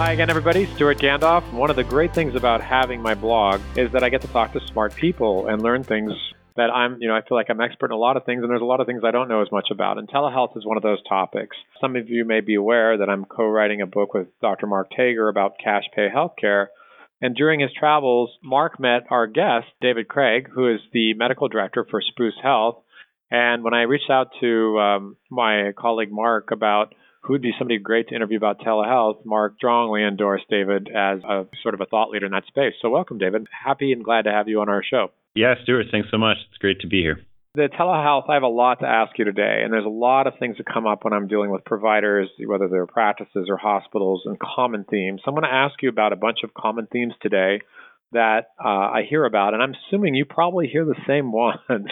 Hi 0.00 0.12
again, 0.12 0.30
everybody. 0.30 0.64
Stewart 0.76 0.96
Gandolf. 0.96 1.52
One 1.52 1.68
of 1.68 1.76
the 1.76 1.84
great 1.84 2.14
things 2.14 2.34
about 2.34 2.62
having 2.62 3.02
my 3.02 3.14
blog 3.14 3.60
is 3.76 3.92
that 3.92 4.02
I 4.02 4.08
get 4.08 4.22
to 4.22 4.28
talk 4.28 4.54
to 4.54 4.60
smart 4.72 4.94
people 4.94 5.46
and 5.46 5.60
learn 5.60 5.84
things 5.84 6.14
that 6.56 6.70
I'm, 6.70 6.96
you 7.02 7.08
know, 7.08 7.14
I 7.14 7.20
feel 7.20 7.36
like 7.36 7.50
I'm 7.50 7.60
expert 7.60 7.90
in 7.90 7.92
a 7.92 7.98
lot 7.98 8.16
of 8.16 8.24
things, 8.24 8.40
and 8.40 8.50
there's 8.50 8.62
a 8.62 8.64
lot 8.64 8.80
of 8.80 8.86
things 8.86 9.02
I 9.04 9.10
don't 9.10 9.28
know 9.28 9.42
as 9.42 9.52
much 9.52 9.68
about. 9.70 9.98
And 9.98 10.08
telehealth 10.08 10.56
is 10.56 10.64
one 10.64 10.78
of 10.78 10.82
those 10.82 11.02
topics. 11.06 11.54
Some 11.82 11.96
of 11.96 12.08
you 12.08 12.24
may 12.24 12.40
be 12.40 12.54
aware 12.54 12.96
that 12.96 13.10
I'm 13.10 13.26
co-writing 13.26 13.82
a 13.82 13.86
book 13.86 14.14
with 14.14 14.28
Dr. 14.40 14.66
Mark 14.66 14.90
Tager 14.98 15.28
about 15.28 15.58
cash 15.62 15.84
pay 15.94 16.08
healthcare. 16.08 16.68
And 17.20 17.36
during 17.36 17.60
his 17.60 17.70
travels, 17.78 18.30
Mark 18.42 18.80
met 18.80 19.02
our 19.10 19.26
guest, 19.26 19.66
David 19.82 20.08
Craig, 20.08 20.48
who 20.50 20.72
is 20.72 20.80
the 20.94 21.12
medical 21.12 21.48
director 21.48 21.86
for 21.90 22.00
Spruce 22.00 22.40
Health. 22.42 22.76
And 23.30 23.62
when 23.62 23.74
I 23.74 23.82
reached 23.82 24.08
out 24.10 24.28
to 24.40 24.78
um, 24.78 25.16
my 25.30 25.72
colleague 25.76 26.10
Mark 26.10 26.52
about 26.52 26.94
who 27.20 27.34
would 27.34 27.42
be 27.42 27.52
somebody 27.58 27.78
great 27.78 28.08
to 28.08 28.14
interview 28.14 28.36
about 28.36 28.60
telehealth, 28.60 29.24
Mark 29.24 29.54
strongly 29.56 30.02
endorsed 30.02 30.46
David 30.48 30.88
as 30.88 31.20
a 31.22 31.46
sort 31.62 31.74
of 31.74 31.80
a 31.80 31.86
thought 31.86 32.10
leader 32.10 32.26
in 32.26 32.32
that 32.32 32.46
space. 32.46 32.74
So 32.80 32.90
welcome, 32.90 33.18
David. 33.18 33.46
Happy 33.64 33.92
and 33.92 34.04
glad 34.04 34.22
to 34.22 34.30
have 34.30 34.48
you 34.48 34.60
on 34.60 34.68
our 34.68 34.82
show. 34.82 35.08
Yeah, 35.34 35.54
Stewart, 35.62 35.86
thanks 35.90 36.08
so 36.10 36.18
much. 36.18 36.38
It's 36.48 36.58
great 36.58 36.80
to 36.80 36.86
be 36.86 37.02
here. 37.02 37.20
The 37.54 37.68
telehealth, 37.68 38.30
I 38.30 38.34
have 38.34 38.44
a 38.44 38.48
lot 38.48 38.78
to 38.78 38.86
ask 38.86 39.18
you 39.18 39.24
today, 39.24 39.62
and 39.64 39.72
there's 39.72 39.84
a 39.84 39.88
lot 39.88 40.28
of 40.28 40.34
things 40.38 40.56
that 40.58 40.66
come 40.72 40.86
up 40.86 41.04
when 41.04 41.12
I'm 41.12 41.26
dealing 41.26 41.50
with 41.50 41.64
providers, 41.64 42.28
whether 42.46 42.68
they're 42.68 42.86
practices 42.86 43.46
or 43.48 43.56
hospitals, 43.56 44.22
and 44.24 44.38
common 44.38 44.84
themes. 44.84 45.20
So 45.24 45.28
I'm 45.28 45.34
going 45.34 45.50
to 45.50 45.52
ask 45.52 45.74
you 45.82 45.88
about 45.88 46.12
a 46.12 46.16
bunch 46.16 46.38
of 46.44 46.54
common 46.54 46.86
themes 46.86 47.12
today 47.20 47.60
that 48.12 48.48
uh, 48.62 48.68
I 48.68 49.02
hear 49.08 49.24
about, 49.24 49.54
and 49.54 49.62
I'm 49.62 49.74
assuming 49.88 50.14
you 50.14 50.24
probably 50.24 50.68
hear 50.68 50.84
the 50.84 50.96
same 51.06 51.32
ones 51.32 51.88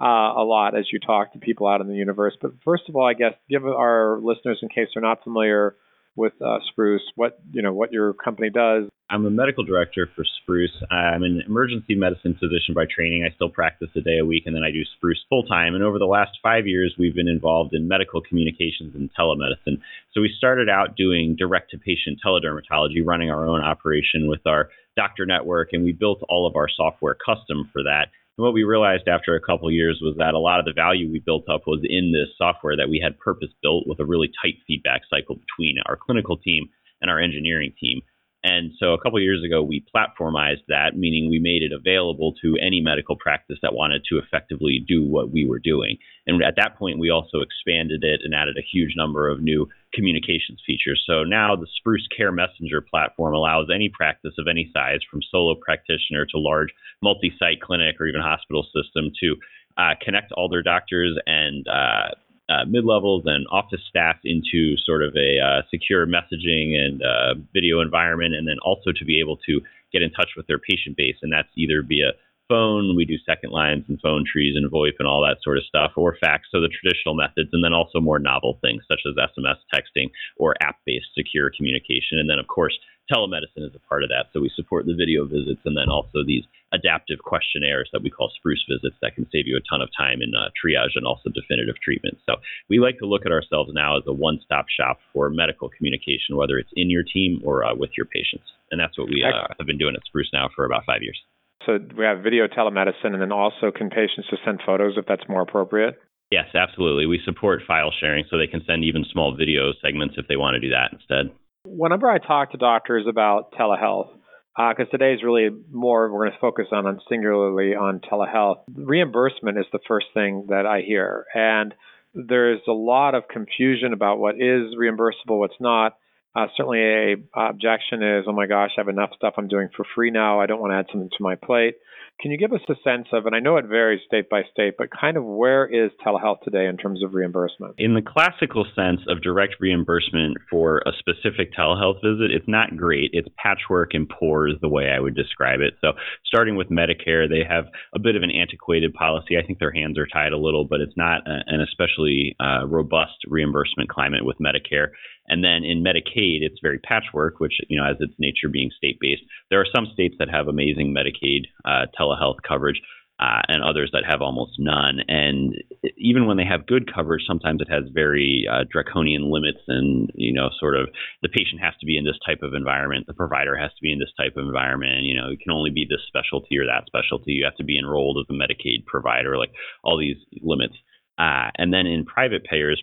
uh, 0.00 0.04
a 0.04 0.44
lot 0.44 0.76
as 0.76 0.86
you 0.92 1.00
talk 1.00 1.32
to 1.32 1.38
people 1.38 1.66
out 1.66 1.80
in 1.80 1.88
the 1.88 1.94
universe. 1.94 2.36
But 2.40 2.52
first 2.64 2.84
of 2.88 2.96
all, 2.96 3.06
I 3.06 3.14
guess 3.14 3.34
give 3.48 3.64
our 3.64 4.20
listeners, 4.22 4.58
in 4.62 4.68
case 4.68 4.88
they're 4.94 5.02
not 5.02 5.24
familiar 5.24 5.76
with 6.18 6.32
uh, 6.44 6.58
Spruce, 6.70 7.02
what 7.14 7.38
you 7.52 7.62
know 7.62 7.72
what 7.72 7.92
your 7.92 8.12
company 8.12 8.50
does. 8.50 8.88
I'm 9.10 9.24
a 9.24 9.30
medical 9.30 9.64
director 9.64 10.06
for 10.14 10.24
Spruce. 10.42 10.74
I'm 10.90 11.22
an 11.22 11.42
emergency 11.46 11.94
medicine 11.94 12.36
physician 12.38 12.74
by 12.74 12.84
training. 12.84 13.24
I 13.24 13.34
still 13.34 13.48
practice 13.48 13.88
a 13.96 14.02
day 14.02 14.18
a 14.18 14.26
week, 14.26 14.42
and 14.44 14.54
then 14.54 14.64
I 14.64 14.70
do 14.70 14.82
Spruce 14.96 15.24
full 15.30 15.44
time. 15.44 15.74
And 15.74 15.82
over 15.82 15.98
the 15.98 16.04
last 16.04 16.32
five 16.42 16.66
years, 16.66 16.94
we've 16.98 17.14
been 17.14 17.28
involved 17.28 17.72
in 17.72 17.88
medical 17.88 18.20
communications 18.20 18.94
and 18.94 19.08
telemedicine. 19.18 19.80
So 20.12 20.20
we 20.20 20.34
started 20.36 20.68
out 20.68 20.96
doing 20.96 21.36
direct 21.38 21.70
to 21.70 21.78
patient 21.78 22.18
teledermatology, 22.24 23.00
running 23.02 23.30
our 23.30 23.46
own 23.46 23.60
operation 23.60 24.28
with 24.28 24.46
our 24.46 24.68
doctor 24.98 25.24
network, 25.24 25.68
and 25.72 25.84
we 25.84 25.92
built 25.92 26.18
all 26.28 26.46
of 26.46 26.56
our 26.56 26.68
software 26.68 27.14
custom 27.14 27.70
for 27.72 27.84
that. 27.84 28.10
And 28.36 28.44
what 28.44 28.52
we 28.52 28.64
realized 28.64 29.06
after 29.06 29.36
a 29.36 29.40
couple 29.40 29.70
years 29.70 30.00
was 30.02 30.16
that 30.18 30.34
a 30.34 30.38
lot 30.38 30.58
of 30.58 30.64
the 30.64 30.72
value 30.72 31.10
we 31.10 31.22
built 31.24 31.48
up 31.48 31.62
was 31.66 31.80
in 31.88 32.12
this 32.12 32.34
software 32.36 32.76
that 32.76 32.90
we 32.90 33.00
had 33.02 33.18
purpose 33.18 33.50
built 33.62 33.86
with 33.86 34.00
a 34.00 34.04
really 34.04 34.30
tight 34.42 34.58
feedback 34.66 35.02
cycle 35.08 35.36
between 35.36 35.76
our 35.86 35.96
clinical 35.96 36.36
team 36.36 36.68
and 37.00 37.10
our 37.10 37.20
engineering 37.20 37.72
team. 37.80 38.00
And 38.44 38.70
so 38.78 38.94
a 38.94 39.00
couple 39.00 39.20
years 39.20 39.42
ago, 39.44 39.62
we 39.62 39.84
platformized 39.94 40.66
that, 40.68 40.96
meaning 40.96 41.28
we 41.28 41.40
made 41.40 41.62
it 41.62 41.72
available 41.74 42.34
to 42.42 42.56
any 42.64 42.80
medical 42.80 43.16
practice 43.16 43.58
that 43.62 43.74
wanted 43.74 44.02
to 44.10 44.18
effectively 44.18 44.84
do 44.86 45.04
what 45.04 45.32
we 45.32 45.44
were 45.44 45.58
doing. 45.58 45.98
And 46.26 46.42
at 46.42 46.54
that 46.56 46.78
point, 46.78 47.00
we 47.00 47.10
also 47.10 47.38
expanded 47.40 48.04
it 48.04 48.20
and 48.22 48.34
added 48.34 48.56
a 48.56 48.68
huge 48.72 48.94
number 48.96 49.28
of 49.28 49.42
new 49.42 49.68
communications 49.94 50.60
features. 50.66 51.02
So 51.06 51.24
now 51.24 51.56
the 51.56 51.66
Spruce 51.78 52.06
Care 52.14 52.32
Messenger 52.32 52.82
platform 52.82 53.34
allows 53.34 53.68
any 53.74 53.88
practice 53.88 54.34
of 54.38 54.46
any 54.48 54.70
size, 54.72 55.00
from 55.10 55.20
solo 55.30 55.54
practitioner 55.54 56.26
to 56.26 56.38
large 56.38 56.68
multi 57.02 57.32
site 57.38 57.60
clinic 57.60 58.00
or 58.00 58.06
even 58.06 58.20
hospital 58.20 58.64
system, 58.64 59.10
to 59.22 59.36
uh, 59.76 59.94
connect 60.02 60.32
all 60.32 60.48
their 60.48 60.62
doctors 60.62 61.16
and 61.26 61.66
uh, 61.68 62.08
uh, 62.48 62.64
mid 62.66 62.84
levels 62.84 63.24
and 63.26 63.46
office 63.50 63.80
staff 63.88 64.16
into 64.24 64.74
sort 64.84 65.02
of 65.02 65.14
a 65.16 65.38
uh, 65.38 65.62
secure 65.70 66.06
messaging 66.06 66.74
and 66.76 67.02
uh, 67.02 67.34
video 67.52 67.80
environment, 67.80 68.34
and 68.34 68.48
then 68.48 68.56
also 68.62 68.90
to 68.92 69.04
be 69.04 69.20
able 69.20 69.36
to 69.36 69.60
get 69.92 70.02
in 70.02 70.10
touch 70.10 70.30
with 70.36 70.46
their 70.46 70.58
patient 70.58 70.96
base. 70.96 71.16
And 71.22 71.32
that's 71.32 71.48
either 71.56 71.82
via 71.86 72.12
phone, 72.48 72.96
we 72.96 73.04
do 73.04 73.16
second 73.24 73.50
lines 73.50 73.84
and 73.88 74.00
phone 74.00 74.24
trees 74.24 74.56
and 74.56 74.70
VoIP 74.70 74.96
and 74.98 75.06
all 75.06 75.22
that 75.22 75.38
sort 75.42 75.58
of 75.58 75.64
stuff, 75.64 75.92
or 75.96 76.16
fax, 76.20 76.48
so 76.50 76.60
the 76.60 76.72
traditional 76.72 77.14
methods, 77.14 77.50
and 77.52 77.62
then 77.62 77.72
also 77.72 78.00
more 78.00 78.18
novel 78.18 78.58
things 78.60 78.82
such 78.88 79.00
as 79.06 79.14
SMS 79.14 79.60
texting 79.72 80.10
or 80.36 80.54
app 80.60 80.76
based 80.86 81.12
secure 81.16 81.50
communication. 81.54 82.18
And 82.18 82.28
then, 82.28 82.38
of 82.38 82.48
course, 82.48 82.76
telemedicine 83.12 83.64
is 83.64 83.74
a 83.74 83.88
part 83.88 84.02
of 84.02 84.10
that. 84.10 84.28
So 84.32 84.40
we 84.40 84.50
support 84.54 84.86
the 84.86 84.94
video 84.94 85.24
visits 85.24 85.60
and 85.64 85.76
then 85.76 85.88
also 85.88 86.24
these 86.26 86.44
adaptive 86.72 87.18
questionnaires 87.24 87.88
that 87.92 88.02
we 88.02 88.10
call 88.10 88.30
spruce 88.36 88.62
visits 88.68 88.96
that 89.00 89.14
can 89.14 89.26
save 89.32 89.46
you 89.46 89.56
a 89.56 89.64
ton 89.64 89.80
of 89.80 89.88
time 89.96 90.20
in 90.20 90.32
uh, 90.36 90.52
triage 90.52 90.92
and 90.94 91.06
also 91.06 91.30
definitive 91.32 91.80
treatment. 91.80 92.18
So 92.28 92.36
we 92.68 92.78
like 92.78 92.98
to 92.98 93.06
look 93.06 93.24
at 93.24 93.32
ourselves 93.32 93.70
now 93.72 93.96
as 93.96 94.04
a 94.06 94.12
one 94.12 94.40
stop 94.44 94.66
shop 94.68 95.00
for 95.12 95.30
medical 95.30 95.70
communication, 95.70 96.36
whether 96.36 96.58
it's 96.58 96.72
in 96.76 96.90
your 96.90 97.02
team 97.02 97.40
or 97.44 97.64
uh, 97.64 97.74
with 97.74 97.90
your 97.96 98.06
patients. 98.06 98.44
And 98.70 98.78
that's 98.78 98.98
what 98.98 99.08
we 99.08 99.24
uh, 99.24 99.48
have 99.58 99.66
been 99.66 99.78
doing 99.78 99.96
at 99.96 100.04
Spruce 100.04 100.28
now 100.32 100.50
for 100.54 100.66
about 100.66 100.84
five 100.84 101.02
years. 101.02 101.18
So 101.66 101.78
we 101.96 102.04
have 102.04 102.22
video 102.22 102.46
telemedicine, 102.46 103.12
and 103.12 103.20
then 103.20 103.32
also 103.32 103.70
can 103.74 103.90
patients 103.90 104.28
just 104.30 104.42
send 104.44 104.60
photos 104.64 104.94
if 104.96 105.06
that's 105.06 105.28
more 105.28 105.42
appropriate? 105.42 105.98
Yes, 106.30 106.46
absolutely. 106.54 107.06
We 107.06 107.20
support 107.24 107.62
file 107.66 107.90
sharing 108.00 108.24
so 108.30 108.36
they 108.36 108.46
can 108.46 108.62
send 108.66 108.84
even 108.84 109.04
small 109.12 109.34
video 109.34 109.72
segments 109.82 110.14
if 110.18 110.28
they 110.28 110.36
want 110.36 110.54
to 110.54 110.60
do 110.60 110.70
that 110.70 110.92
instead. 110.92 111.30
Whenever 111.64 112.08
I 112.08 112.18
talk 112.18 112.52
to 112.52 112.58
doctors 112.58 113.06
about 113.08 113.52
telehealth, 113.52 114.10
because 114.56 114.86
uh, 114.88 114.90
today 114.90 115.14
is 115.14 115.22
really 115.22 115.50
more, 115.70 116.12
we're 116.12 116.26
going 116.26 116.32
to 116.32 116.40
focus 116.40 116.66
on, 116.72 116.86
on 116.86 117.00
singularly 117.08 117.74
on 117.74 118.00
telehealth. 118.00 118.62
Reimbursement 118.74 119.56
is 119.56 119.66
the 119.72 119.78
first 119.86 120.06
thing 120.14 120.46
that 120.48 120.66
I 120.66 120.80
hear. 120.80 121.26
And 121.32 121.74
there's 122.12 122.60
a 122.66 122.72
lot 122.72 123.14
of 123.14 123.28
confusion 123.28 123.92
about 123.92 124.18
what 124.18 124.34
is 124.34 124.74
reimbursable, 124.76 125.38
what's 125.38 125.60
not. 125.60 125.96
Uh, 126.34 126.46
certainly, 126.56 126.80
a 126.80 127.16
objection 127.34 128.02
is, 128.02 128.24
oh 128.28 128.32
my 128.32 128.46
gosh, 128.46 128.70
I 128.76 128.80
have 128.80 128.88
enough 128.88 129.10
stuff 129.16 129.34
I'm 129.36 129.48
doing 129.48 129.68
for 129.76 129.84
free 129.94 130.10
now. 130.10 130.40
I 130.40 130.46
don't 130.46 130.60
want 130.60 130.72
to 130.72 130.76
add 130.76 130.86
something 130.92 131.10
to 131.10 131.22
my 131.22 131.34
plate. 131.34 131.76
Can 132.20 132.32
you 132.32 132.38
give 132.38 132.52
us 132.52 132.60
a 132.68 132.74
sense 132.82 133.06
of, 133.12 133.26
and 133.26 133.34
I 133.34 133.38
know 133.38 133.58
it 133.58 133.66
varies 133.66 134.00
state 134.04 134.28
by 134.28 134.42
state, 134.50 134.74
but 134.76 134.88
kind 134.90 135.16
of 135.16 135.24
where 135.24 135.64
is 135.66 135.92
telehealth 136.04 136.40
today 136.42 136.66
in 136.66 136.76
terms 136.76 137.04
of 137.04 137.14
reimbursement? 137.14 137.76
In 137.78 137.94
the 137.94 138.02
classical 138.02 138.66
sense 138.74 139.00
of 139.06 139.22
direct 139.22 139.54
reimbursement 139.60 140.38
for 140.50 140.82
a 140.84 140.90
specific 140.98 141.54
telehealth 141.54 142.02
visit, 142.02 142.32
it's 142.34 142.48
not 142.48 142.76
great. 142.76 143.10
It's 143.12 143.28
patchwork 143.36 143.94
and 143.94 144.08
poor 144.08 144.48
is 144.48 144.56
the 144.60 144.68
way 144.68 144.90
I 144.90 144.98
would 144.98 145.14
describe 145.14 145.60
it. 145.60 145.74
So, 145.80 145.92
starting 146.26 146.56
with 146.56 146.70
Medicare, 146.70 147.28
they 147.28 147.46
have 147.48 147.66
a 147.94 148.00
bit 148.00 148.16
of 148.16 148.24
an 148.24 148.32
antiquated 148.32 148.94
policy. 148.94 149.38
I 149.38 149.46
think 149.46 149.60
their 149.60 149.72
hands 149.72 149.96
are 149.96 150.06
tied 150.06 150.32
a 150.32 150.38
little, 150.38 150.64
but 150.64 150.80
it's 150.80 150.96
not 150.96 151.22
a, 151.24 151.38
an 151.46 151.60
especially 151.60 152.34
uh, 152.40 152.66
robust 152.66 153.18
reimbursement 153.28 153.90
climate 153.90 154.24
with 154.24 154.38
Medicare. 154.38 154.88
And 155.28 155.44
then 155.44 155.62
in 155.62 155.84
Medicaid, 155.84 156.40
it's 156.40 156.58
very 156.62 156.78
patchwork, 156.78 157.38
which, 157.38 157.52
you 157.68 157.78
know, 157.78 157.86
as 157.86 157.96
its 158.00 158.14
nature 158.18 158.48
being 158.50 158.70
state 158.76 158.96
based. 158.98 159.22
There 159.50 159.60
are 159.60 159.66
some 159.74 159.86
states 159.92 160.14
that 160.18 160.30
have 160.30 160.48
amazing 160.48 160.96
Medicaid 160.96 161.44
uh, 161.66 161.86
telehealth 161.98 162.07
coverage. 162.46 162.80
Uh, 163.20 163.42
and 163.48 163.64
others 163.64 163.90
that 163.92 164.04
have 164.08 164.22
almost 164.22 164.52
none. 164.60 165.00
And 165.08 165.52
even 165.96 166.28
when 166.28 166.36
they 166.36 166.44
have 166.44 166.68
good 166.68 166.86
coverage, 166.94 167.24
sometimes 167.26 167.60
it 167.60 167.68
has 167.68 167.82
very 167.92 168.46
uh, 168.48 168.62
draconian 168.70 169.28
limits, 169.28 169.58
and 169.66 170.08
you 170.14 170.32
know, 170.32 170.50
sort 170.60 170.76
of 170.76 170.88
the 171.20 171.28
patient 171.28 171.60
has 171.60 171.74
to 171.80 171.86
be 171.86 171.98
in 171.98 172.04
this 172.04 172.14
type 172.24 172.44
of 172.44 172.54
environment, 172.54 173.08
the 173.08 173.14
provider 173.14 173.56
has 173.56 173.72
to 173.72 173.82
be 173.82 173.90
in 173.90 173.98
this 173.98 174.12
type 174.16 174.36
of 174.36 174.46
environment. 174.46 175.02
You 175.02 175.16
know, 175.16 175.30
it 175.32 175.40
can 175.40 175.50
only 175.50 175.70
be 175.70 175.84
this 175.84 175.98
specialty 176.06 176.58
or 176.58 176.66
that 176.66 176.86
specialty. 176.86 177.32
You 177.32 177.44
have 177.44 177.56
to 177.56 177.64
be 177.64 177.76
enrolled 177.76 178.18
as 178.22 178.30
a 178.30 178.38
Medicaid 178.38 178.86
provider, 178.86 179.36
like 179.36 179.50
all 179.82 179.98
these 179.98 180.22
limits. 180.40 180.74
Uh, 181.18 181.50
and 181.56 181.74
then 181.74 181.88
in 181.88 182.04
private 182.04 182.44
payers, 182.44 182.80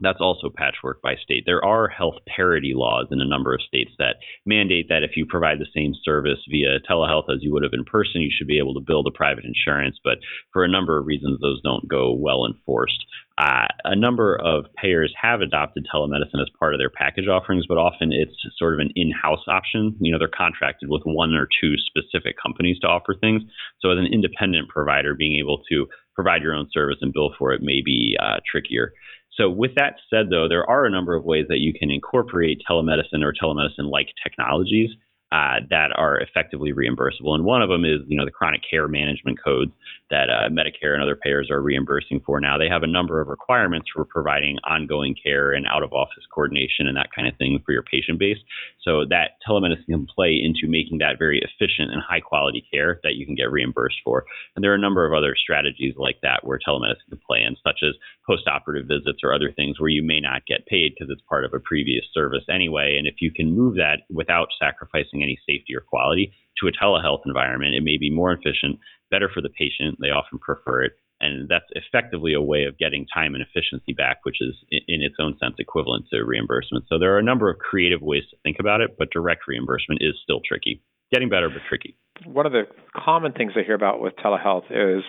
that's 0.00 0.20
also 0.20 0.50
patchwork 0.54 1.02
by 1.02 1.14
state. 1.22 1.44
There 1.46 1.64
are 1.64 1.88
health 1.88 2.16
parity 2.26 2.72
laws 2.74 3.08
in 3.10 3.20
a 3.20 3.28
number 3.28 3.54
of 3.54 3.62
states 3.62 3.90
that 3.98 4.16
mandate 4.46 4.88
that 4.88 5.02
if 5.02 5.12
you 5.16 5.26
provide 5.26 5.58
the 5.58 5.66
same 5.74 5.92
service 6.04 6.38
via 6.50 6.80
telehealth 6.88 7.30
as 7.30 7.42
you 7.42 7.52
would 7.52 7.62
have 7.62 7.72
in 7.72 7.84
person, 7.84 8.22
you 8.22 8.30
should 8.36 8.46
be 8.46 8.58
able 8.58 8.74
to 8.74 8.80
bill 8.80 9.02
the 9.02 9.10
private 9.10 9.44
insurance. 9.44 9.98
But 10.02 10.18
for 10.52 10.64
a 10.64 10.70
number 10.70 10.98
of 10.98 11.06
reasons, 11.06 11.40
those 11.40 11.60
don't 11.62 11.88
go 11.88 12.12
well 12.12 12.46
enforced. 12.46 13.04
Uh, 13.38 13.66
a 13.84 13.96
number 13.96 14.36
of 14.36 14.66
payers 14.76 15.14
have 15.20 15.40
adopted 15.40 15.86
telemedicine 15.92 16.42
as 16.42 16.50
part 16.58 16.74
of 16.74 16.78
their 16.80 16.90
package 16.90 17.26
offerings, 17.26 17.64
but 17.66 17.78
often 17.78 18.12
it's 18.12 18.36
sort 18.58 18.74
of 18.74 18.80
an 18.80 18.90
in-house 18.96 19.44
option. 19.48 19.96
You 19.98 20.12
know, 20.12 20.18
they're 20.18 20.28
contracted 20.28 20.90
with 20.90 21.02
one 21.04 21.32
or 21.34 21.48
two 21.60 21.74
specific 21.78 22.36
companies 22.40 22.78
to 22.80 22.86
offer 22.86 23.14
things. 23.18 23.42
So, 23.80 23.90
as 23.90 23.98
an 23.98 24.12
independent 24.12 24.68
provider, 24.68 25.14
being 25.14 25.38
able 25.40 25.62
to 25.70 25.86
provide 26.14 26.42
your 26.42 26.54
own 26.54 26.68
service 26.70 26.98
and 27.00 27.14
bill 27.14 27.30
for 27.38 27.52
it 27.52 27.62
may 27.62 27.80
be 27.82 28.14
uh, 28.22 28.40
trickier. 28.50 28.92
So, 29.32 29.48
with 29.48 29.74
that 29.76 29.94
said, 30.10 30.26
though, 30.30 30.48
there 30.48 30.68
are 30.68 30.84
a 30.84 30.90
number 30.90 31.14
of 31.14 31.24
ways 31.24 31.46
that 31.48 31.58
you 31.58 31.72
can 31.72 31.90
incorporate 31.90 32.62
telemedicine 32.68 33.22
or 33.22 33.32
telemedicine 33.32 33.90
like 33.90 34.08
technologies 34.22 34.90
uh, 35.32 35.60
that 35.70 35.90
are 35.96 36.18
effectively 36.18 36.72
reimbursable. 36.72 37.34
And 37.34 37.44
one 37.44 37.62
of 37.62 37.68
them 37.68 37.84
is, 37.84 38.00
you 38.08 38.16
know, 38.16 38.24
the 38.24 38.32
chronic 38.32 38.62
care 38.68 38.88
management 38.88 39.38
codes 39.42 39.70
that 40.10 40.28
uh, 40.28 40.48
Medicare 40.48 40.94
and 40.94 41.02
other 41.02 41.16
payers 41.16 41.50
are 41.50 41.62
reimbursing 41.62 42.20
for 42.26 42.40
now. 42.40 42.58
They 42.58 42.68
have 42.68 42.82
a 42.82 42.86
number 42.86 43.20
of 43.20 43.28
requirements 43.28 43.88
for 43.94 44.04
providing 44.04 44.58
ongoing 44.64 45.14
care 45.14 45.52
and 45.52 45.66
out 45.66 45.82
of 45.82 45.92
office 45.92 46.24
coordination 46.34 46.86
and 46.86 46.96
that 46.96 47.10
kind 47.14 47.28
of 47.28 47.36
thing 47.36 47.62
for 47.64 47.72
your 47.72 47.82
patient 47.82 48.18
base. 48.18 48.38
So 48.82 49.04
that 49.10 49.38
telemedicine 49.46 49.86
can 49.86 50.06
play 50.06 50.40
into 50.42 50.70
making 50.70 50.98
that 50.98 51.18
very 51.18 51.40
efficient 51.40 51.92
and 51.92 52.02
high 52.02 52.20
quality 52.20 52.64
care 52.72 53.00
that 53.02 53.14
you 53.14 53.26
can 53.26 53.34
get 53.34 53.50
reimbursed 53.50 53.98
for. 54.04 54.24
And 54.54 54.64
there 54.64 54.72
are 54.72 54.76
a 54.76 54.80
number 54.80 55.06
of 55.06 55.12
other 55.12 55.34
strategies 55.36 55.94
like 55.96 56.20
that 56.22 56.44
where 56.44 56.58
telemedicine 56.58 57.08
can 57.08 57.20
play 57.26 57.42
in, 57.42 57.56
such 57.62 57.80
as 57.82 57.94
post 58.26 58.48
operative 58.48 58.88
visits 58.88 59.20
or 59.22 59.34
other 59.34 59.52
things 59.52 59.78
where 59.78 59.90
you 59.90 60.02
may 60.02 60.20
not 60.20 60.46
get 60.46 60.66
paid 60.66 60.92
because 60.94 61.10
it's 61.10 61.26
part 61.28 61.44
of 61.44 61.54
a 61.54 61.60
previous 61.60 62.04
service 62.12 62.44
anyway. 62.52 62.96
And 62.98 63.06
if 63.06 63.16
you 63.20 63.30
can 63.30 63.56
move 63.56 63.76
that 63.76 64.02
without 64.10 64.48
sacrificing 64.58 65.22
any 65.22 65.38
safety 65.46 65.74
or 65.74 65.80
quality 65.80 66.32
to 66.60 66.68
a 66.68 66.72
telehealth 66.72 67.22
environment, 67.26 67.74
it 67.74 67.82
may 67.82 67.96
be 67.96 68.10
more 68.10 68.32
efficient, 68.32 68.78
better 69.10 69.30
for 69.32 69.40
the 69.40 69.50
patient. 69.50 69.98
They 70.00 70.10
often 70.10 70.38
prefer 70.38 70.84
it. 70.84 70.92
And 71.22 71.48
that's 71.48 71.66
effectively 71.72 72.32
a 72.32 72.40
way 72.40 72.64
of 72.64 72.78
getting 72.78 73.06
time 73.12 73.34
and 73.34 73.44
efficiency 73.44 73.92
back, 73.92 74.20
which 74.22 74.38
is 74.40 74.54
in 74.70 75.02
its 75.02 75.16
own 75.18 75.36
sense 75.38 75.56
equivalent 75.58 76.06
to 76.10 76.24
reimbursement. 76.24 76.86
So 76.88 76.98
there 76.98 77.14
are 77.14 77.18
a 77.18 77.22
number 77.22 77.50
of 77.50 77.58
creative 77.58 78.00
ways 78.00 78.24
to 78.30 78.36
think 78.42 78.56
about 78.58 78.80
it, 78.80 78.96
but 78.98 79.10
direct 79.10 79.42
reimbursement 79.46 80.00
is 80.02 80.14
still 80.22 80.40
tricky. 80.46 80.82
Getting 81.12 81.28
better, 81.28 81.50
but 81.50 81.60
tricky 81.68 81.96
one 82.26 82.46
of 82.46 82.52
the 82.52 82.64
common 82.94 83.32
things 83.32 83.52
I 83.56 83.62
hear 83.62 83.74
about 83.74 84.00
with 84.00 84.14
telehealth 84.16 84.70
is 84.70 85.02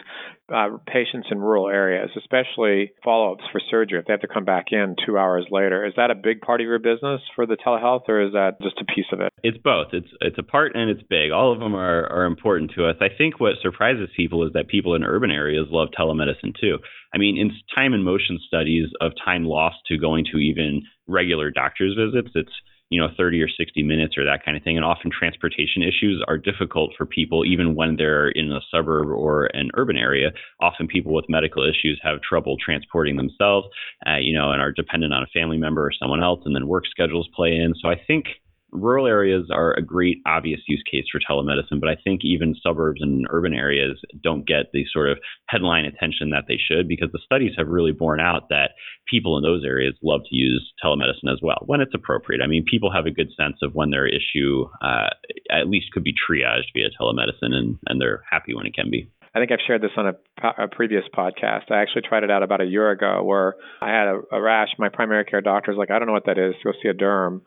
uh, 0.53 0.77
patients 0.85 1.27
in 1.31 1.39
rural 1.39 1.69
areas, 1.69 2.09
especially 2.17 2.91
follow 3.03 3.33
ups 3.33 3.43
for 3.51 3.61
surgery, 3.69 3.99
if 3.99 4.05
they 4.05 4.13
have 4.13 4.21
to 4.21 4.27
come 4.27 4.45
back 4.45 4.65
in 4.71 4.95
two 5.05 5.17
hours 5.17 5.45
later. 5.49 5.85
Is 5.85 5.93
that 5.97 6.11
a 6.11 6.15
big 6.15 6.41
part 6.41 6.61
of 6.61 6.65
your 6.65 6.79
business 6.79 7.21
for 7.35 7.45
the 7.45 7.55
telehealth, 7.55 8.09
or 8.09 8.21
is 8.21 8.33
that 8.33 8.61
just 8.61 8.81
a 8.81 8.85
piece 8.85 9.05
of 9.11 9.21
it? 9.21 9.31
It's 9.43 9.57
both. 9.57 9.87
It's 9.93 10.09
it's 10.19 10.37
a 10.37 10.43
part 10.43 10.75
and 10.75 10.89
it's 10.89 11.03
big. 11.09 11.31
All 11.31 11.53
of 11.53 11.59
them 11.59 11.73
are, 11.73 12.05
are 12.11 12.25
important 12.25 12.71
to 12.75 12.85
us. 12.85 12.95
I 12.99 13.07
think 13.15 13.39
what 13.39 13.53
surprises 13.61 14.09
people 14.15 14.45
is 14.45 14.53
that 14.53 14.67
people 14.67 14.95
in 14.95 15.03
urban 15.03 15.31
areas 15.31 15.67
love 15.69 15.89
telemedicine 15.97 16.53
too. 16.59 16.77
I 17.13 17.17
mean, 17.17 17.37
in 17.37 17.51
time 17.73 17.93
and 17.93 18.03
motion 18.03 18.39
studies 18.45 18.89
of 18.99 19.13
time 19.23 19.45
lost 19.45 19.77
to 19.87 19.97
going 19.97 20.25
to 20.31 20.37
even 20.37 20.83
regular 21.07 21.51
doctor's 21.51 21.95
visits, 21.95 22.31
it's 22.35 22.53
you 22.91 23.01
know 23.01 23.07
30 23.17 23.41
or 23.41 23.49
60 23.49 23.81
minutes 23.83 24.17
or 24.17 24.25
that 24.25 24.45
kind 24.45 24.55
of 24.55 24.63
thing. 24.63 24.77
And 24.77 24.85
often 24.85 25.09
transportation 25.09 25.81
issues 25.81 26.23
are 26.27 26.37
difficult 26.37 26.91
for 26.97 27.05
people 27.05 27.45
even 27.45 27.73
when 27.73 27.95
they're 27.95 28.29
in 28.29 28.51
a 28.51 28.59
suburb 28.69 29.07
or 29.07 29.45
an 29.53 29.71
urban 29.75 29.97
area. 29.97 30.31
Often 30.59 30.87
people 30.87 31.13
with 31.13 31.25
medical 31.29 31.63
issues 31.63 31.99
have 32.03 32.21
trouble 32.21 32.57
transporting 32.63 33.17
themselves 33.17 33.67
uh, 34.05 34.17
you 34.17 34.37
know 34.37 34.51
and 34.51 34.61
are 34.61 34.71
dependent 34.71 35.13
on 35.13 35.23
a 35.23 35.27
family 35.27 35.57
member 35.57 35.85
or 35.85 35.91
someone 35.97 36.21
else 36.21 36.41
and 36.45 36.55
then 36.55 36.67
work 36.67 36.83
schedules 36.87 37.27
play 37.35 37.55
in. 37.55 37.73
So 37.81 37.89
i 37.89 37.95
think 38.07 38.25
rural 38.71 39.07
areas 39.07 39.49
are 39.53 39.73
a 39.73 39.81
great 39.81 40.17
obvious 40.25 40.61
use 40.67 40.83
case 40.89 41.05
for 41.11 41.19
telemedicine, 41.19 41.79
but 41.79 41.89
I 41.89 41.97
think 42.03 42.21
even 42.23 42.55
suburbs 42.61 43.01
and 43.01 43.25
urban 43.29 43.53
areas 43.53 43.99
don't 44.23 44.47
get 44.47 44.71
the 44.73 44.85
sort 44.91 45.09
of 45.09 45.17
headline 45.47 45.85
attention 45.85 46.29
that 46.29 46.45
they 46.47 46.57
should 46.57 46.87
because 46.87 47.09
the 47.11 47.19
studies 47.23 47.53
have 47.57 47.67
really 47.67 47.91
borne 47.91 48.19
out 48.19 48.49
that 48.49 48.71
people 49.09 49.37
in 49.37 49.43
those 49.43 49.63
areas 49.65 49.95
love 50.01 50.21
to 50.29 50.35
use 50.35 50.71
telemedicine 50.83 51.31
as 51.31 51.39
well 51.41 51.63
when 51.65 51.81
it's 51.81 51.95
appropriate. 51.95 52.41
I 52.41 52.47
mean, 52.47 52.65
people 52.69 52.91
have 52.91 53.05
a 53.05 53.11
good 53.11 53.29
sense 53.37 53.57
of 53.61 53.73
when 53.73 53.91
their 53.91 54.07
issue 54.07 54.65
uh, 54.81 55.09
at 55.51 55.67
least 55.67 55.91
could 55.91 56.03
be 56.03 56.13
triaged 56.13 56.71
via 56.73 56.89
telemedicine, 56.99 57.53
and, 57.53 57.77
and 57.87 57.99
they're 57.99 58.23
happy 58.29 58.53
when 58.53 58.65
it 58.65 58.73
can 58.73 58.89
be. 58.89 59.09
I 59.33 59.39
think 59.39 59.51
I've 59.51 59.59
shared 59.65 59.81
this 59.81 59.91
on 59.95 60.07
a, 60.07 60.63
a, 60.63 60.67
previous 60.67 61.03
podcast. 61.15 61.71
I 61.71 61.81
actually 61.81 62.01
tried 62.01 62.23
it 62.23 62.31
out 62.31 62.43
about 62.43 62.59
a 62.59 62.65
year 62.65 62.91
ago 62.91 63.23
where 63.23 63.55
I 63.81 63.87
had 63.87 64.07
a, 64.07 64.19
a 64.33 64.41
rash. 64.41 64.69
My 64.77 64.89
primary 64.89 65.23
care 65.23 65.39
doctor 65.39 65.71
was 65.71 65.77
like, 65.77 65.89
I 65.89 65.99
don't 65.99 66.07
know 66.07 66.13
what 66.13 66.25
that 66.25 66.37
is. 66.37 66.53
Go 66.65 66.73
see 66.83 66.89
a 66.89 66.93
derm 66.93 67.41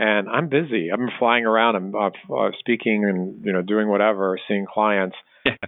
and 0.00 0.30
I'm 0.30 0.48
busy. 0.48 0.88
I'm 0.90 1.10
flying 1.18 1.44
around. 1.44 1.76
I'm 1.76 1.94
uh, 1.94 2.08
uh, 2.34 2.50
speaking 2.58 3.04
and 3.04 3.44
you 3.44 3.52
know 3.52 3.60
doing 3.60 3.88
whatever, 3.88 4.38
seeing 4.48 4.66
clients. 4.66 5.16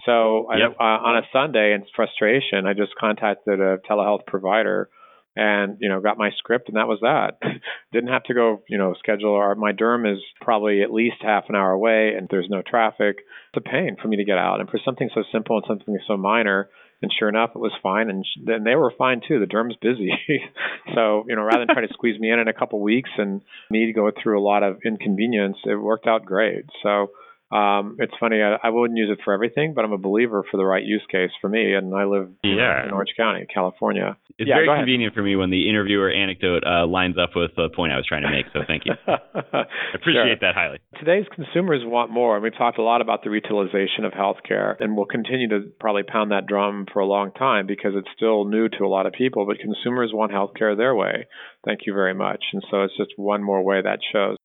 so 0.06 0.48
yep. 0.56 0.76
I, 0.80 0.84
uh, 0.84 0.98
on 0.98 1.16
a 1.18 1.22
Sunday, 1.32 1.74
in 1.74 1.84
frustration, 1.94 2.66
I 2.66 2.72
just 2.72 2.92
contacted 2.98 3.60
a 3.60 3.76
telehealth 3.88 4.24
provider, 4.26 4.88
and 5.36 5.76
you 5.80 5.90
know 5.90 6.00
got 6.00 6.16
my 6.16 6.30
script, 6.38 6.68
and 6.68 6.78
that 6.78 6.88
was 6.88 7.00
that. 7.02 7.38
Didn't 7.92 8.08
have 8.08 8.24
to 8.24 8.34
go 8.34 8.62
you 8.70 8.78
know 8.78 8.94
schedule. 8.98 9.32
Or 9.32 9.54
my 9.54 9.72
derm 9.72 10.10
is 10.10 10.22
probably 10.40 10.82
at 10.82 10.90
least 10.90 11.16
half 11.20 11.44
an 11.50 11.54
hour 11.54 11.70
away, 11.70 12.14
and 12.16 12.26
there's 12.30 12.48
no 12.48 12.62
traffic. 12.62 13.18
It's 13.54 13.66
a 13.66 13.70
pain 13.70 13.96
for 14.00 14.08
me 14.08 14.16
to 14.16 14.24
get 14.24 14.38
out, 14.38 14.60
and 14.60 14.68
for 14.70 14.80
something 14.82 15.10
so 15.14 15.24
simple 15.30 15.56
and 15.56 15.64
something 15.68 15.98
so 16.08 16.16
minor 16.16 16.70
and 17.02 17.12
sure 17.18 17.28
enough, 17.28 17.50
it 17.54 17.58
was 17.58 17.72
fine. 17.82 18.08
And 18.08 18.24
then 18.44 18.64
they 18.64 18.76
were 18.76 18.92
fine 18.96 19.20
too. 19.26 19.40
The 19.40 19.46
derm's 19.46 19.76
busy, 19.80 20.12
so 20.94 21.24
you 21.28 21.36
know, 21.36 21.42
rather 21.42 21.66
than 21.66 21.74
try 21.74 21.86
to 21.86 21.92
squeeze 21.92 22.18
me 22.18 22.30
in 22.30 22.38
in 22.38 22.48
a 22.48 22.52
couple 22.52 22.80
weeks 22.80 23.10
and 23.18 23.42
me 23.70 23.86
to 23.86 23.92
go 23.92 24.10
through 24.10 24.40
a 24.40 24.44
lot 24.44 24.62
of 24.62 24.78
inconvenience, 24.84 25.56
it 25.64 25.74
worked 25.74 26.06
out 26.06 26.24
great. 26.24 26.64
So 26.82 27.10
um, 27.52 27.96
it's 27.98 28.14
funny. 28.18 28.40
I, 28.40 28.56
I 28.62 28.70
wouldn't 28.70 28.96
use 28.96 29.10
it 29.10 29.22
for 29.24 29.34
everything, 29.34 29.74
but 29.74 29.84
I'm 29.84 29.92
a 29.92 29.98
believer 29.98 30.42
for 30.50 30.56
the 30.56 30.64
right 30.64 30.82
use 30.82 31.02
case 31.10 31.30
for 31.40 31.48
me. 31.48 31.74
And 31.74 31.94
I 31.94 32.04
live 32.04 32.30
yeah. 32.42 32.84
in 32.84 32.92
Orange 32.92 33.12
County, 33.16 33.46
California. 33.52 34.16
It's 34.38 34.48
yeah, 34.48 34.56
very 34.56 34.78
convenient 34.78 35.14
for 35.14 35.22
me 35.22 35.36
when 35.36 35.50
the 35.50 35.68
interviewer 35.68 36.10
anecdote 36.10 36.64
uh, 36.64 36.86
lines 36.86 37.16
up 37.18 37.36
with 37.36 37.50
the 37.54 37.68
point 37.68 37.92
I 37.92 37.96
was 37.96 38.06
trying 38.06 38.22
to 38.22 38.30
make. 38.30 38.46
So 38.54 38.60
thank 38.66 38.84
you. 38.86 38.92
I 39.06 39.64
appreciate 39.94 40.40
sure. 40.40 40.48
that 40.48 40.54
highly. 40.54 40.78
Today's 40.98 41.26
consumers 41.34 41.82
want 41.84 42.10
more, 42.10 42.36
and 42.36 42.42
we've 42.42 42.56
talked 42.56 42.78
a 42.78 42.82
lot 42.82 43.02
about 43.02 43.22
the 43.22 43.28
retailization 43.28 44.06
of 44.06 44.12
healthcare, 44.12 44.80
and 44.80 44.96
we'll 44.96 45.06
continue 45.06 45.48
to 45.50 45.70
probably 45.78 46.04
pound 46.04 46.30
that 46.32 46.46
drum 46.46 46.86
for 46.90 47.00
a 47.00 47.06
long 47.06 47.32
time 47.32 47.66
because 47.66 47.92
it's 47.94 48.08
still 48.16 48.46
new 48.46 48.68
to 48.70 48.84
a 48.84 48.88
lot 48.88 49.04
of 49.04 49.12
people. 49.12 49.44
But 49.44 49.58
consumers 49.58 50.10
want 50.14 50.32
healthcare 50.32 50.74
their 50.76 50.94
way. 50.94 51.26
Thank 51.66 51.80
you 51.86 51.92
very 51.92 52.14
much. 52.14 52.42
And 52.54 52.62
so 52.70 52.82
it's 52.82 52.96
just 52.96 53.12
one 53.16 53.42
more 53.42 53.62
way 53.62 53.82
that 53.82 53.98
shows. 54.10 54.36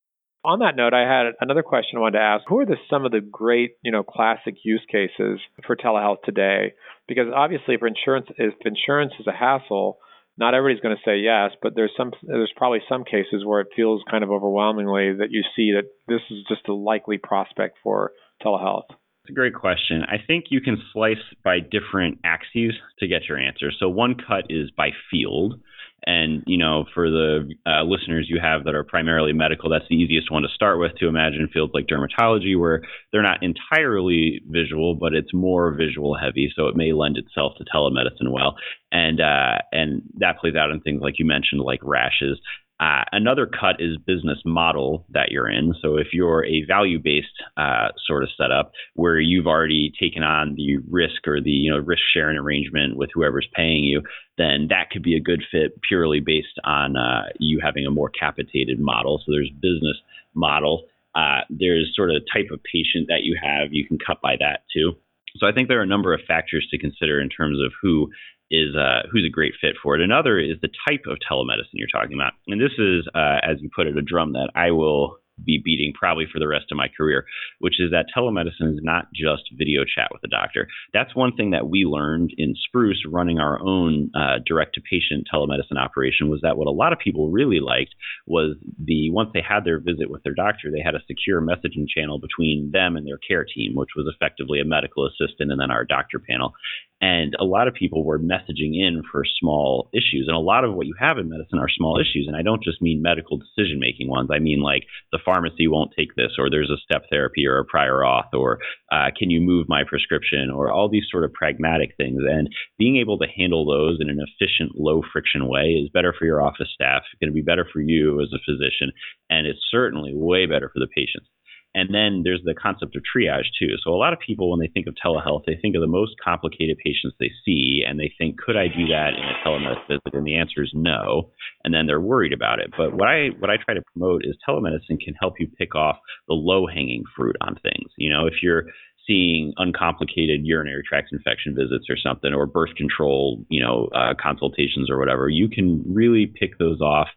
On 0.48 0.60
that 0.60 0.78
note, 0.78 0.94
I 0.94 1.02
had 1.02 1.34
another 1.42 1.62
question 1.62 1.98
I 1.98 2.00
wanted 2.00 2.20
to 2.20 2.24
ask. 2.24 2.46
Who 2.48 2.62
are 2.62 2.66
the, 2.66 2.78
some 2.90 3.04
of 3.04 3.12
the 3.12 3.20
great, 3.20 3.72
you 3.84 3.92
know, 3.92 4.02
classic 4.02 4.56
use 4.64 4.82
cases 4.90 5.42
for 5.66 5.76
telehealth 5.76 6.24
today? 6.24 6.72
Because 7.06 7.26
obviously, 7.36 7.76
if 7.76 7.82
insurance, 7.84 8.28
if 8.38 8.54
insurance 8.64 9.12
is 9.20 9.28
a 9.28 9.34
hassle, 9.34 9.98
not 10.38 10.54
everybody's 10.54 10.82
going 10.82 10.96
to 10.96 11.02
say 11.04 11.18
yes, 11.18 11.52
but 11.62 11.76
there's 11.76 11.92
some 11.98 12.14
there's 12.24 12.54
probably 12.56 12.80
some 12.88 13.04
cases 13.04 13.44
where 13.44 13.60
it 13.60 13.68
feels 13.76 14.02
kind 14.10 14.24
of 14.24 14.32
overwhelmingly 14.32 15.12
that 15.20 15.32
you 15.32 15.44
see 15.54 15.74
that 15.74 15.90
this 16.08 16.22
is 16.32 16.46
just 16.48 16.66
a 16.70 16.74
likely 16.74 17.18
prospect 17.18 17.76
for 17.84 18.14
telehealth. 18.42 18.88
It's 19.24 19.32
a 19.32 19.34
great 19.34 19.54
question. 19.54 20.04
I 20.08 20.16
think 20.26 20.46
you 20.50 20.62
can 20.62 20.78
slice 20.94 21.18
by 21.44 21.58
different 21.60 22.20
axes 22.24 22.74
to 23.00 23.08
get 23.08 23.28
your 23.28 23.38
answer. 23.38 23.72
So 23.78 23.90
one 23.90 24.16
cut 24.16 24.46
is 24.50 24.72
by 24.72 24.92
field. 25.12 25.60
And 26.06 26.44
you 26.46 26.58
know, 26.58 26.86
for 26.94 27.10
the 27.10 27.54
uh, 27.66 27.84
listeners 27.84 28.28
you 28.30 28.40
have 28.42 28.64
that 28.66 28.76
are 28.76 28.84
primarily 28.84 29.34
medical, 29.34 29.70
that's 29.70 29.88
the 29.90 29.96
easiest 29.96 30.32
one 30.32 30.44
to 30.44 30.50
start 30.50 30.80
with. 30.80 30.94
To 31.00 31.08
imagine 31.08 31.50
fields 31.52 31.74
like 31.74 31.88
dermatology, 31.88 32.58
where 32.58 32.84
they're 33.12 33.24
not 33.24 33.42
entirely 33.42 34.42
visual, 34.48 34.96
but 34.96 35.14
it's 35.14 35.34
more 35.34 35.74
visual 35.76 36.16
heavy, 36.16 36.52
so 36.56 36.68
it 36.68 36.76
may 36.76 36.94
lend 36.94 37.18
itself 37.18 37.54
to 37.58 37.66
telemedicine 37.66 38.32
well. 38.32 38.56
And 38.92 39.20
uh, 39.20 39.58
and 39.72 40.04
that 40.20 40.40
plays 40.40 40.56
out 40.56 40.72
in 40.72 40.82
things 40.82 41.02
like 41.02 41.16
you 41.18 41.26
mentioned, 41.26 41.62
like 41.62 41.80
rashes. 41.82 42.40
Uh, 42.80 43.04
another 43.12 43.48
cut 43.48 43.78
is 43.80 43.98
business 44.06 44.38
model 44.46 45.04
that 45.10 45.32
you're 45.32 45.50
in. 45.50 45.74
So 45.82 45.98
if 45.98 46.08
you're 46.14 46.46
a 46.46 46.64
value 46.66 47.00
based 47.00 47.28
uh, 47.58 47.90
sort 48.06 48.24
of 48.24 48.30
setup 48.38 48.72
where 48.94 49.20
you've 49.20 49.48
already 49.48 49.92
taken 50.00 50.22
on 50.22 50.54
the 50.56 50.78
risk 50.90 51.28
or 51.28 51.42
the 51.42 51.50
you 51.50 51.72
know 51.72 51.80
risk 51.80 52.04
sharing 52.14 52.38
arrangement 52.38 52.96
with 52.96 53.10
whoever's 53.14 53.48
paying 53.56 53.84
you, 53.84 54.04
then 54.38 54.68
that 54.70 54.92
could 54.92 55.02
be 55.02 55.16
a 55.16 55.20
good 55.20 55.44
fit 55.52 55.82
purely 55.88 56.20
based 56.20 56.60
on 56.64 56.96
uh, 56.96 57.24
you 57.40 57.60
having 57.64 57.86
a 57.88 57.92
more 57.92 58.10
capitated 58.10 58.80
model. 58.80 59.22
So 59.26 59.32
there's 59.32 59.50
business 59.50 59.98
model. 60.36 60.86
Uh, 61.16 61.42
there's 61.50 61.92
sort 61.96 62.12
of 62.12 62.22
type 62.32 62.52
of 62.52 62.60
patient 62.64 63.08
that 63.08 63.24
you 63.24 63.36
have. 63.42 63.70
You 63.74 63.88
can 63.88 63.98
cut 63.98 64.22
by 64.22 64.36
that 64.40 64.62
too. 64.72 64.94
So 65.40 65.48
I 65.48 65.52
think 65.52 65.68
there 65.68 65.80
are 65.80 65.84
a 65.84 65.88
number 65.88 66.14
of 66.14 66.22
factors 66.28 66.68
to 66.72 66.78
consider 66.78 67.22
in 67.22 67.30
terms 67.30 67.60
of 67.64 67.72
who 67.82 68.10
is 68.50 68.76
uh, 68.76 69.04
who's 69.12 69.26
a 69.28 69.32
great 69.32 69.54
fit 69.60 69.76
for 69.82 69.96
it. 69.96 70.02
Another 70.02 70.40
is 70.40 70.58
the 70.62 70.70
type 70.88 71.04
of 71.08 71.18
telemedicine 71.30 71.74
you're 71.74 71.88
talking 71.92 72.18
about, 72.18 72.34
and 72.48 72.62
this 72.62 72.72
is, 72.78 73.08
uh, 73.14 73.38
as 73.44 73.58
you 73.62 73.70
put 73.76 73.88
it, 73.88 73.98
a 73.98 74.02
drum 74.02 74.34
that 74.34 74.52
I 74.56 74.72
will 74.72 75.18
be 75.44 75.62
beating 75.64 75.94
probably 75.98 76.26
for 76.32 76.40
the 76.40 76.48
rest 76.48 76.66
of 76.72 76.78
my 76.78 76.88
career, 76.96 77.26
which 77.60 77.80
is 77.80 77.92
that 77.92 78.06
telemedicine 78.16 78.74
is 78.74 78.80
not 78.82 79.08
just 79.14 79.44
video 79.58 79.84
chat 79.84 80.10
with 80.12 80.24
a 80.24 80.28
doctor. 80.28 80.68
That's 80.94 81.16
one 81.16 81.36
thing 81.36 81.52
that 81.52 81.70
we 81.70 81.86
learned 81.86 82.32
in 82.38 82.56
Spruce 82.56 83.04
running 83.08 83.40
our 83.40 83.60
own 83.62 84.12
uh, 84.16 84.40
direct 84.46 84.76
to 84.76 84.82
patient 84.82 85.28
telemedicine 85.34 85.78
operation 85.78 86.30
was 86.30 86.42
that 86.42 86.58
what 86.58 86.68
a 86.68 86.72
lot 86.72 86.94
of 86.94 87.00
people 87.00 87.30
really 87.30 87.60
liked 87.60 87.94
was 88.26 88.56
the 88.84 89.10
once 89.12 89.30
they 89.34 89.44
had 89.48 89.64
their 89.64 89.80
visit 89.80 90.10
with 90.10 90.24
their 90.24 90.34
doctor, 90.34 90.72
they 90.72 90.82
had 90.84 90.96
a 90.96 91.04
secure 91.08 91.42
messaging 91.42 91.88
channel 91.88 92.20
between 92.20 92.72
them 92.72 92.98
and 92.98 93.06
their 93.06 93.18
care 93.18 93.46
team, 93.46 93.74
which 93.76 93.96
was 93.96 94.12
effectively 94.14 94.60
a 94.60 94.66
medical 94.66 95.08
assistant 95.08 95.52
and 95.52 95.60
then 95.60 95.72
our 95.72 95.86
doctor 95.86 96.20
panel. 96.20 96.54
And 97.00 97.36
a 97.40 97.46
lot 97.46 97.68
of 97.68 97.76
people 97.76 98.04
were 98.04 98.18
messaging 98.18 98.74
in 98.74 99.04
for 99.12 99.24
small 99.40 99.90
issues. 99.94 100.26
And 100.28 100.36
a 100.36 100.40
lot 100.40 100.64
of 100.64 100.74
what 100.74 100.88
you 100.88 100.96
have 101.00 101.20
in 101.20 101.30
medicine 101.30 101.60
are 101.60 101.70
small 101.70 102.00
issues. 102.00 102.26
And 102.28 102.36
I 102.36 102.42
don't 102.42 102.64
just 102.64 102.82
mean 102.82 103.04
medical 103.04 103.38
decision 103.38 103.80
making 103.80 104.10
ones. 104.10 104.30
I 104.34 104.40
mean 104.40 104.62
like 104.62 104.84
the 105.12 105.20
pharmacy 105.28 105.68
won't 105.68 105.92
take 105.98 106.16
this, 106.16 106.32
or 106.40 106.50
there's 106.50 106.72
a 106.72 106.80
step 106.82 107.04
therapy 107.10 107.46
or 107.46 107.60
a 107.60 107.66
prior 107.66 108.00
auth, 108.00 108.32
or 108.34 108.60
uh, 108.92 109.12
can 109.20 109.30
you 109.30 109.42
move 109.42 109.68
my 109.68 109.84
prescription, 109.84 110.50
or 110.50 110.72
all 110.72 110.88
these 110.90 111.04
sort 111.12 111.26
of 111.26 111.34
pragmatic 111.34 111.92
things. 111.98 112.22
And 112.28 112.48
being 112.80 112.96
able 112.96 113.18
to 113.20 113.28
handle 113.36 113.66
those 113.66 114.00
in 114.00 114.10
an 114.10 114.24
efficient, 114.24 114.80
low 114.80 115.02
friction 115.12 115.50
way 115.50 115.84
is 115.84 115.90
better 115.94 116.16
for 116.18 116.24
your 116.24 116.42
office 116.42 116.70
staff. 116.74 117.04
It's 117.12 117.20
going 117.20 117.32
to 117.32 117.36
be 117.36 117.42
better 117.42 117.68
for 117.72 117.82
you 117.82 118.22
as 118.22 118.30
a 118.34 118.40
physician. 118.46 118.94
And 119.30 119.46
it's 119.46 119.60
certainly 119.70 120.14
way 120.16 120.46
better 120.46 120.72
for 120.74 120.80
the 120.80 120.88
patients. 120.88 121.28
And 121.76 121.94
then 121.94 122.22
there's 122.24 122.42
the 122.44 122.56
concept 122.56 122.96
of 122.96 123.04
triage 123.04 123.50
too. 123.60 123.76
So 123.84 123.92
a 123.92 124.02
lot 124.02 124.14
of 124.14 124.20
people, 124.20 124.50
when 124.50 124.60
they 124.60 124.72
think 124.74 124.88
of 124.88 124.96
telehealth, 124.96 125.44
they 125.46 125.60
think 125.62 125.76
of 125.76 125.82
the 125.82 125.88
most 125.88 126.16
complicated 126.24 126.78
patients 126.84 127.16
they 127.20 127.32
see, 127.46 127.84
and 127.88 128.00
they 128.00 128.12
think, 128.18 128.38
could 128.40 128.58
I 128.58 128.68
do 128.68 128.88
that 128.88 129.12
in 129.14 129.24
a 129.24 129.38
telemedicine 129.46 129.88
visit? 129.88 130.14
And 130.14 130.26
the 130.26 130.38
answer 130.38 130.64
is 130.64 130.72
no. 130.74 131.30
And 131.64 131.74
then 131.74 131.86
they're 131.86 132.02
worried 132.02 132.34
about 132.34 132.60
it. 132.60 132.72
But 132.76 132.94
what 132.94 133.08
I 133.08 133.30
what 133.40 133.50
I 133.50 133.58
try 133.58 133.74
to 133.76 133.84
promote 133.94 134.24
is 134.26 134.36
telemedicine 134.48 135.00
can 135.04 135.14
help 135.20 135.36
you 135.40 135.48
pick 135.48 135.76
off 135.76 135.98
the 136.28 136.34
low 136.34 136.66
hanging 136.68 137.04
fruit 137.16 137.36
on 137.42 137.56
things. 137.62 137.92
You 137.98 138.12
know, 138.12 138.26
if 138.26 138.36
you're 138.42 138.66
seeing 139.06 139.54
uncomplicated 139.58 140.42
urinary 140.44 140.84
tract 140.88 141.10
infection 141.14 141.56
visits 141.56 141.86
or 141.90 141.96
something, 141.98 142.34
or 142.34 142.46
birth 142.46 142.76
control, 142.76 143.46
you 143.50 143.64
know, 143.64 143.88
uh, 143.96 144.14
consultations 144.22 144.90
or 144.90 145.00
whatever, 145.00 145.30
you 145.30 145.48
can 145.48 145.84
really 145.88 146.26
pick 146.26 146.58
those 146.60 146.82
off 146.82 147.08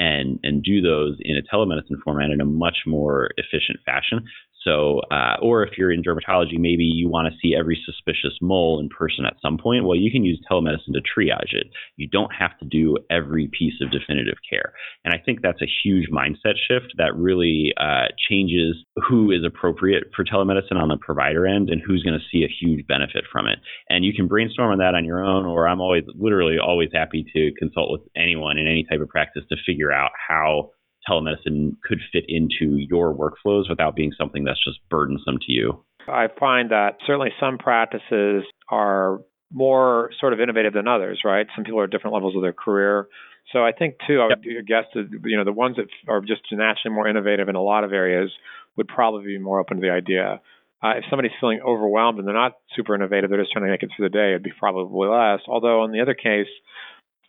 and 0.00 0.40
and 0.42 0.64
do 0.64 0.80
those 0.80 1.16
in 1.20 1.36
a 1.36 1.42
telemedicine 1.54 2.00
format 2.02 2.30
in 2.30 2.40
a 2.40 2.44
much 2.44 2.78
more 2.86 3.30
efficient 3.36 3.78
fashion. 3.84 4.24
So, 4.64 5.00
uh, 5.10 5.36
or 5.40 5.62
if 5.62 5.78
you're 5.78 5.92
in 5.92 6.02
dermatology, 6.02 6.58
maybe 6.58 6.84
you 6.84 7.08
want 7.08 7.28
to 7.28 7.38
see 7.40 7.54
every 7.58 7.80
suspicious 7.84 8.36
mole 8.42 8.78
in 8.80 8.88
person 8.88 9.24
at 9.24 9.36
some 9.40 9.56
point. 9.56 9.84
Well, 9.84 9.96
you 9.96 10.10
can 10.10 10.24
use 10.24 10.40
telemedicine 10.50 10.92
to 10.92 11.00
triage 11.00 11.52
it. 11.52 11.68
You 11.96 12.08
don't 12.08 12.32
have 12.38 12.58
to 12.58 12.66
do 12.66 12.98
every 13.10 13.48
piece 13.58 13.74
of 13.80 13.90
definitive 13.90 14.38
care. 14.48 14.72
And 15.04 15.14
I 15.14 15.18
think 15.24 15.40
that's 15.40 15.62
a 15.62 15.72
huge 15.82 16.08
mindset 16.10 16.56
shift 16.68 16.92
that 16.98 17.16
really 17.16 17.72
uh, 17.78 18.08
changes 18.28 18.76
who 19.08 19.30
is 19.30 19.44
appropriate 19.46 20.04
for 20.14 20.24
telemedicine 20.24 20.76
on 20.76 20.88
the 20.88 20.98
provider 20.98 21.46
end 21.46 21.70
and 21.70 21.80
who's 21.84 22.02
going 22.02 22.18
to 22.18 22.26
see 22.30 22.44
a 22.44 22.54
huge 22.60 22.86
benefit 22.86 23.24
from 23.32 23.46
it. 23.46 23.58
And 23.88 24.04
you 24.04 24.12
can 24.12 24.28
brainstorm 24.28 24.72
on 24.72 24.78
that 24.78 24.94
on 24.94 25.04
your 25.04 25.24
own, 25.24 25.46
or 25.46 25.66
I'm 25.66 25.80
always, 25.80 26.04
literally, 26.14 26.58
always 26.58 26.90
happy 26.92 27.24
to 27.32 27.52
consult 27.58 27.90
with 27.90 28.02
anyone 28.14 28.58
in 28.58 28.66
any 28.66 28.84
type 28.84 29.00
of 29.00 29.08
practice 29.08 29.44
to 29.48 29.56
figure 29.66 29.92
out 29.92 30.10
how 30.28 30.70
telemedicine 31.08 31.76
could 31.82 32.00
fit 32.12 32.24
into 32.28 32.76
your 32.76 33.14
workflows 33.14 33.68
without 33.68 33.96
being 33.96 34.12
something 34.16 34.44
that's 34.44 34.62
just 34.64 34.78
burdensome 34.88 35.38
to 35.38 35.52
you? 35.52 35.84
I 36.08 36.28
find 36.38 36.70
that 36.70 36.96
certainly 37.06 37.30
some 37.38 37.58
practices 37.58 38.44
are 38.70 39.20
more 39.52 40.10
sort 40.20 40.32
of 40.32 40.40
innovative 40.40 40.72
than 40.72 40.88
others, 40.88 41.20
right? 41.24 41.46
Some 41.54 41.64
people 41.64 41.80
are 41.80 41.84
at 41.84 41.90
different 41.90 42.14
levels 42.14 42.36
of 42.36 42.42
their 42.42 42.52
career. 42.52 43.08
So 43.52 43.64
I 43.64 43.72
think 43.72 43.96
too, 44.06 44.20
I 44.20 44.26
would 44.26 44.44
yep. 44.44 44.64
guess 44.66 44.84
that 44.94 45.08
you 45.24 45.36
know 45.36 45.44
the 45.44 45.52
ones 45.52 45.76
that 45.76 45.86
are 46.08 46.20
just 46.20 46.42
naturally 46.52 46.94
more 46.94 47.08
innovative 47.08 47.48
in 47.48 47.56
a 47.56 47.62
lot 47.62 47.84
of 47.84 47.92
areas 47.92 48.30
would 48.76 48.86
probably 48.86 49.24
be 49.24 49.38
more 49.38 49.58
open 49.58 49.78
to 49.78 49.80
the 49.80 49.90
idea. 49.90 50.40
Uh, 50.82 50.96
if 50.96 51.04
somebody's 51.10 51.32
feeling 51.40 51.60
overwhelmed 51.66 52.18
and 52.18 52.26
they're 52.26 52.34
not 52.34 52.52
super 52.74 52.94
innovative, 52.94 53.28
they're 53.28 53.40
just 53.40 53.52
trying 53.52 53.64
to 53.64 53.70
make 53.70 53.82
it 53.82 53.90
through 53.94 54.08
the 54.08 54.12
day, 54.12 54.30
it'd 54.30 54.42
be 54.42 54.52
probably 54.58 55.08
less. 55.08 55.40
Although 55.48 55.84
in 55.84 55.92
the 55.92 56.00
other 56.00 56.14
case, 56.14 56.48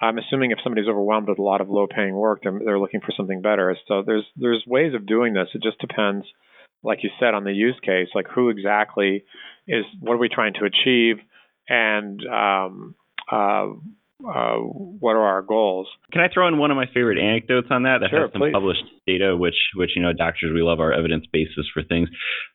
I'm 0.02 0.18
assuming 0.18 0.52
if 0.52 0.58
somebody's 0.64 0.90
overwhelmed 0.90 1.30
with 1.30 1.38
a 1.40 1.44
lot 1.44 1.62
of 1.62 1.70
low-paying 1.70 2.16
work, 2.16 2.42
they're, 2.44 2.60
they're 2.64 2.80
looking 2.80 3.02
for 3.02 3.14
something 3.16 3.42
better. 3.42 3.78
So 3.88 4.04
there's 4.06 4.26
there's 4.36 4.64
ways 4.66 4.94
of 4.96 5.06
doing 5.06 5.34
this. 5.34 5.48
It 5.54 5.62
just 5.62 5.80
depends, 5.80 6.26
like 6.84 7.04
you 7.04 7.12
said, 7.20 7.36
on 7.36 7.44
the 7.44 7.54
use 7.54 7.80
case, 7.86 8.08
like 8.16 8.28
who 8.34 8.50
exactly 8.50 9.24
is 9.68 9.86
what 10.00 10.14
are 10.14 10.18
we 10.18 10.30
trying 10.30 10.54
to 10.56 10.66
achieve, 10.66 11.18
and 11.70 12.20
um, 12.28 12.96
uh, 13.32 13.68
uh, 14.28 14.58
what 14.58 15.16
are 15.16 15.24
our 15.24 15.42
goals. 15.42 15.88
Can 16.12 16.22
I 16.22 16.28
throw 16.34 16.48
in 16.48 16.58
one 16.58 16.72
of 16.72 16.78
my 16.78 16.86
favorite 16.94 17.18
anecdotes 17.18 17.68
on 17.72 17.84
that 17.84 18.00
that 18.02 18.10
sure, 18.10 18.22
has 18.22 18.32
some 18.32 18.42
please. 18.42 18.54
published 18.54 18.84
data, 19.08 19.36
which 19.36 19.56
which 19.76 19.92
you 19.96 20.02
know 20.02 20.14
doctors 20.14 20.52
we 20.54 20.62
love 20.62 20.80
our 20.80 20.94
evidence 20.94 21.26
basis 21.32 21.66
for 21.74 21.84
things. 21.84 22.10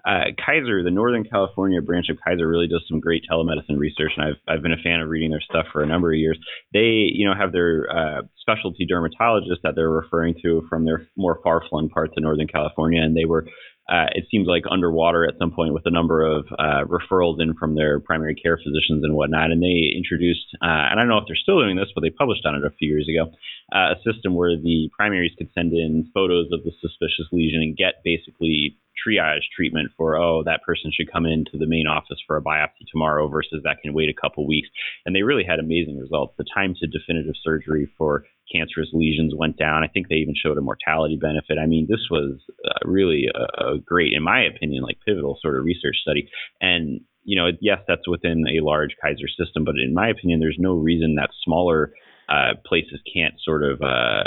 Uh, 0.05 0.31
Kaiser, 0.39 0.83
the 0.83 0.91
Northern 0.91 1.25
California 1.25 1.81
branch 1.83 2.07
of 2.09 2.19
Kaiser, 2.25 2.47
really 2.47 2.69
does 2.69 2.85
some 2.89 3.01
great 3.01 3.25
telemedicine 3.31 3.79
research, 3.79 4.13
and 4.17 4.27
I've 4.27 4.41
I've 4.49 4.63
been 4.63 4.73
a 4.73 4.83
fan 4.83 5.01
of 5.01 5.09
reading 5.09 5.31
their 5.31 5.43
stuff 5.43 5.67
for 5.73 5.83
a 5.83 5.87
number 5.87 6.13
of 6.13 6.19
years. 6.19 6.39
They 6.73 7.11
you 7.13 7.29
know 7.29 7.35
have 7.35 7.53
their 7.53 7.87
uh, 7.91 8.23
specialty 8.41 8.87
dermatologists 8.87 9.63
that 9.63 9.75
they're 9.75 9.91
referring 9.91 10.35
to 10.43 10.67
from 10.69 10.85
their 10.85 11.09
more 11.17 11.41
far 11.43 11.63
flung 11.69 11.89
parts 11.89 12.15
of 12.17 12.23
Northern 12.23 12.49
California, 12.49 13.03
and 13.03 13.17
they 13.17 13.25
were 13.25 13.47
uh, 13.89 14.11
it 14.15 14.27
seems 14.31 14.49
like 14.49 14.65
underwater 14.71 15.27
at 15.27 15.39
some 15.39 15.53
point 15.53 15.73
with 15.73 15.87
a 15.87 15.91
number 15.91 16.25
of 16.25 16.47
uh, 16.59 16.83
referrals 16.87 17.41
in 17.41 17.55
from 17.55 17.77
their 17.77 18.01
primary 18.01 18.35
care 18.35 18.57
physicians 18.57 19.05
and 19.05 19.15
whatnot. 19.15 19.51
And 19.53 19.63
they 19.63 19.95
introduced, 19.97 20.47
uh, 20.61 20.91
and 20.91 20.99
I 20.99 21.03
don't 21.03 21.09
know 21.09 21.19
if 21.19 21.25
they're 21.29 21.37
still 21.37 21.63
doing 21.63 21.77
this, 21.77 21.93
but 21.95 22.01
they 22.03 22.11
published 22.11 22.45
on 22.45 22.57
it 22.57 22.65
a 22.65 22.75
few 22.75 22.89
years 22.89 23.07
ago, 23.09 23.31
uh, 23.73 23.95
a 23.95 24.03
system 24.03 24.35
where 24.35 24.57
the 24.57 24.91
primaries 24.97 25.33
could 25.39 25.51
send 25.55 25.73
in 25.73 26.11
photos 26.13 26.49
of 26.53 26.65
the 26.65 26.73
suspicious 26.81 27.31
lesion 27.31 27.63
and 27.63 27.77
get 27.77 28.03
basically 28.03 28.77
triage 28.97 29.45
treatment 29.55 29.91
for 29.97 30.17
oh 30.17 30.43
that 30.45 30.63
person 30.65 30.91
should 30.91 31.13
come 31.13 31.27
into 31.27 31.59
the 31.59 31.67
main 31.67 31.87
office 31.87 32.19
for 32.27 32.37
a 32.37 32.43
biopsy 32.43 32.89
tomorrow 32.91 33.29
versus 33.29 33.61
that 33.63 33.77
can 33.83 33.93
wait 33.93 34.09
a 34.09 34.21
couple 34.21 34.47
weeks 34.47 34.69
and 35.05 35.15
they 35.15 35.23
really 35.23 35.45
had 35.45 35.59
amazing 35.59 35.99
results 35.99 36.35
the 36.39 36.45
time 36.55 36.75
to 36.75 36.87
definitive 36.87 37.35
surgery 37.45 37.87
for 37.99 38.25
cancerous 38.53 38.89
lesions 38.93 39.35
went 39.37 39.57
down. 39.57 39.83
I 39.83 39.89
think 39.89 40.09
they 40.09 40.17
even 40.17 40.35
showed 40.35 40.59
a 40.59 40.61
mortality 40.61 41.19
benefit. 41.21 41.59
I 41.59 41.67
mean 41.67 41.87
this 41.89 42.07
was 42.11 42.41
uh, 42.65 42.79
really 42.85 43.27
a, 43.35 43.75
a 43.75 43.79
great 43.79 44.13
in 44.13 44.23
my 44.23 44.45
opinion 44.45 44.83
like 44.83 44.99
pivotal 45.07 45.39
sort 45.41 45.57
of 45.57 45.65
research 45.65 45.97
study. 46.03 46.29
And 46.61 47.01
you 47.25 47.37
know 47.41 47.51
yes 47.61 47.79
that's 47.89 48.09
within 48.09 48.45
a 48.49 48.65
large 48.65 48.95
kaiser 49.03 49.29
system 49.29 49.65
but 49.65 49.75
in 49.75 49.93
my 49.93 50.09
opinion 50.09 50.39
there's 50.39 50.59
no 50.61 50.75
reason 50.75 51.17
that 51.17 51.31
smaller 51.45 51.93
uh, 52.29 52.55
places 52.65 53.01
can't 53.13 53.35
sort 53.45 53.63
of 53.63 53.81
uh, 53.83 54.25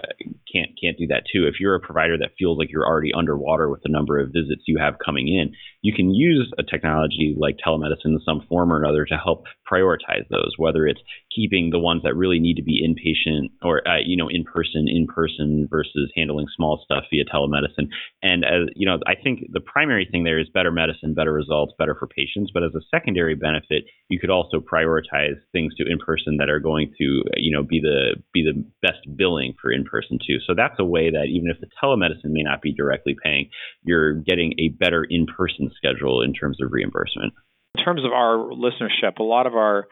can't 0.51 0.71
can't 0.81 0.97
do 0.97 1.07
that 1.07 1.23
too. 1.31 1.47
If 1.47 1.59
you're 1.59 1.75
a 1.75 1.81
provider 1.81 2.17
that 2.17 2.31
feels 2.37 2.57
like 2.57 2.71
you're 2.71 2.85
already 2.85 3.11
underwater 3.13 3.69
with 3.69 3.81
the 3.83 3.91
number 3.91 4.19
of 4.19 4.29
visits 4.29 4.63
you 4.67 4.77
have 4.77 4.95
coming 5.03 5.27
in, 5.27 5.53
you 5.81 5.93
can 5.93 6.13
use 6.13 6.51
a 6.57 6.63
technology 6.63 7.35
like 7.37 7.57
telemedicine 7.65 8.05
in 8.05 8.19
some 8.25 8.41
form 8.47 8.71
or 8.71 8.77
another 8.81 9.05
to 9.05 9.17
help 9.17 9.43
prioritize 9.71 10.27
those. 10.29 10.53
Whether 10.57 10.87
it's 10.87 11.01
keeping 11.35 11.69
the 11.69 11.79
ones 11.79 12.03
that 12.03 12.15
really 12.15 12.39
need 12.39 12.55
to 12.55 12.63
be 12.63 12.81
inpatient 12.81 13.49
or 13.61 13.87
uh, 13.87 13.99
you 14.03 14.17
know 14.17 14.29
in 14.29 14.43
person, 14.43 14.87
in 14.87 15.07
person 15.07 15.67
versus 15.69 16.11
handling 16.15 16.47
small 16.55 16.81
stuff 16.83 17.03
via 17.11 17.25
telemedicine. 17.25 17.89
And 18.23 18.43
as 18.43 18.69
you 18.75 18.87
know, 18.87 18.99
I 19.05 19.15
think 19.15 19.47
the 19.51 19.61
primary 19.61 20.07
thing 20.09 20.23
there 20.23 20.39
is 20.39 20.47
better 20.53 20.71
medicine, 20.71 21.13
better 21.13 21.33
results, 21.33 21.73
better 21.77 21.95
for 21.95 22.07
patients. 22.07 22.51
But 22.53 22.63
as 22.63 22.73
a 22.75 22.81
secondary 22.89 23.35
benefit, 23.35 23.85
you 24.07 24.19
could 24.19 24.29
also 24.29 24.59
prioritize 24.59 25.37
things 25.51 25.75
to 25.75 25.83
in 25.89 25.99
person 25.99 26.37
that 26.37 26.49
are 26.49 26.59
going 26.59 26.93
to 26.97 27.23
you 27.37 27.51
know 27.51 27.63
be 27.63 27.79
the 27.79 27.89
the 27.89 28.23
be 28.33 28.43
the 28.43 28.63
best 28.81 28.99
billing 29.15 29.53
for 29.61 29.71
in 29.71 29.83
person 29.83 30.19
too. 30.25 30.37
So 30.45 30.53
that's 30.55 30.75
a 30.79 30.85
way 30.85 31.09
that 31.11 31.25
even 31.29 31.49
if 31.49 31.59
the 31.59 31.67
telemedicine 31.81 32.31
may 32.31 32.43
not 32.43 32.61
be 32.61 32.73
directly 32.73 33.15
paying, 33.21 33.49
you're 33.83 34.13
getting 34.13 34.53
a 34.59 34.69
better 34.69 35.05
in 35.09 35.25
person 35.25 35.68
schedule 35.75 36.21
in 36.21 36.33
terms 36.33 36.57
of 36.61 36.71
reimbursement. 36.71 37.33
In 37.77 37.83
terms 37.83 38.03
of 38.03 38.11
our 38.11 38.49
listenership, 38.49 39.19
a 39.19 39.23
lot 39.23 39.45
of 39.47 39.55
our 39.55 39.87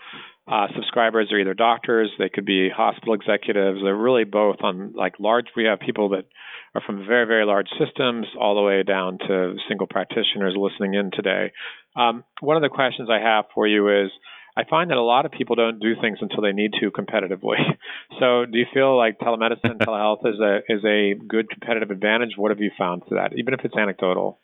uh, 0.48 0.68
subscribers 0.76 1.30
are 1.32 1.40
either 1.40 1.54
doctors, 1.54 2.10
they 2.18 2.30
could 2.30 2.46
be 2.46 2.70
hospital 2.70 3.14
executives. 3.14 3.80
They're 3.84 3.96
really 3.96 4.24
both 4.24 4.58
on 4.62 4.94
like 4.96 5.20
large. 5.20 5.48
We 5.56 5.66
have 5.66 5.80
people 5.80 6.10
that 6.10 6.26
are 6.74 6.82
from 6.86 7.06
very 7.06 7.26
very 7.26 7.46
large 7.46 7.68
systems 7.78 8.28
all 8.40 8.56
the 8.56 8.62
way 8.62 8.84
down 8.84 9.18
to 9.28 9.56
single 9.68 9.88
practitioners 9.88 10.56
listening 10.58 10.94
in 10.94 11.12
today. 11.12 11.52
Um, 11.96 12.24
one 12.40 12.56
of 12.56 12.62
the 12.62 12.70
questions 12.70 13.10
I 13.12 13.20
have 13.20 13.46
for 13.54 13.68
you 13.68 14.04
is 14.06 14.12
I 14.58 14.64
find 14.68 14.90
that 14.90 14.98
a 14.98 15.04
lot 15.04 15.26
of 15.26 15.32
people 15.32 15.56
don't 15.56 15.80
do 15.80 15.94
things 16.02 16.18
until 16.20 16.42
they 16.42 16.52
need 16.52 16.72
to 16.80 16.92
competitively. 16.92 17.58
So, 18.20 18.46
do 18.46 18.58
you 18.58 18.66
feel 18.74 18.98
like 18.98 19.20
telemedicine 19.20 19.78
telehealth 19.82 20.26
is 20.26 20.40
a 20.40 20.60
is 20.68 20.84
a 20.84 21.14
good 21.28 21.50
competitive 21.50 21.92
advantage? 21.92 22.32
What 22.36 22.50
have 22.50 22.60
you 22.60 22.72
found 22.76 23.04
to 23.10 23.16
that, 23.16 23.34
even 23.38 23.54
if 23.54 23.60
it's 23.64 23.76
anecdotal? 23.76 24.40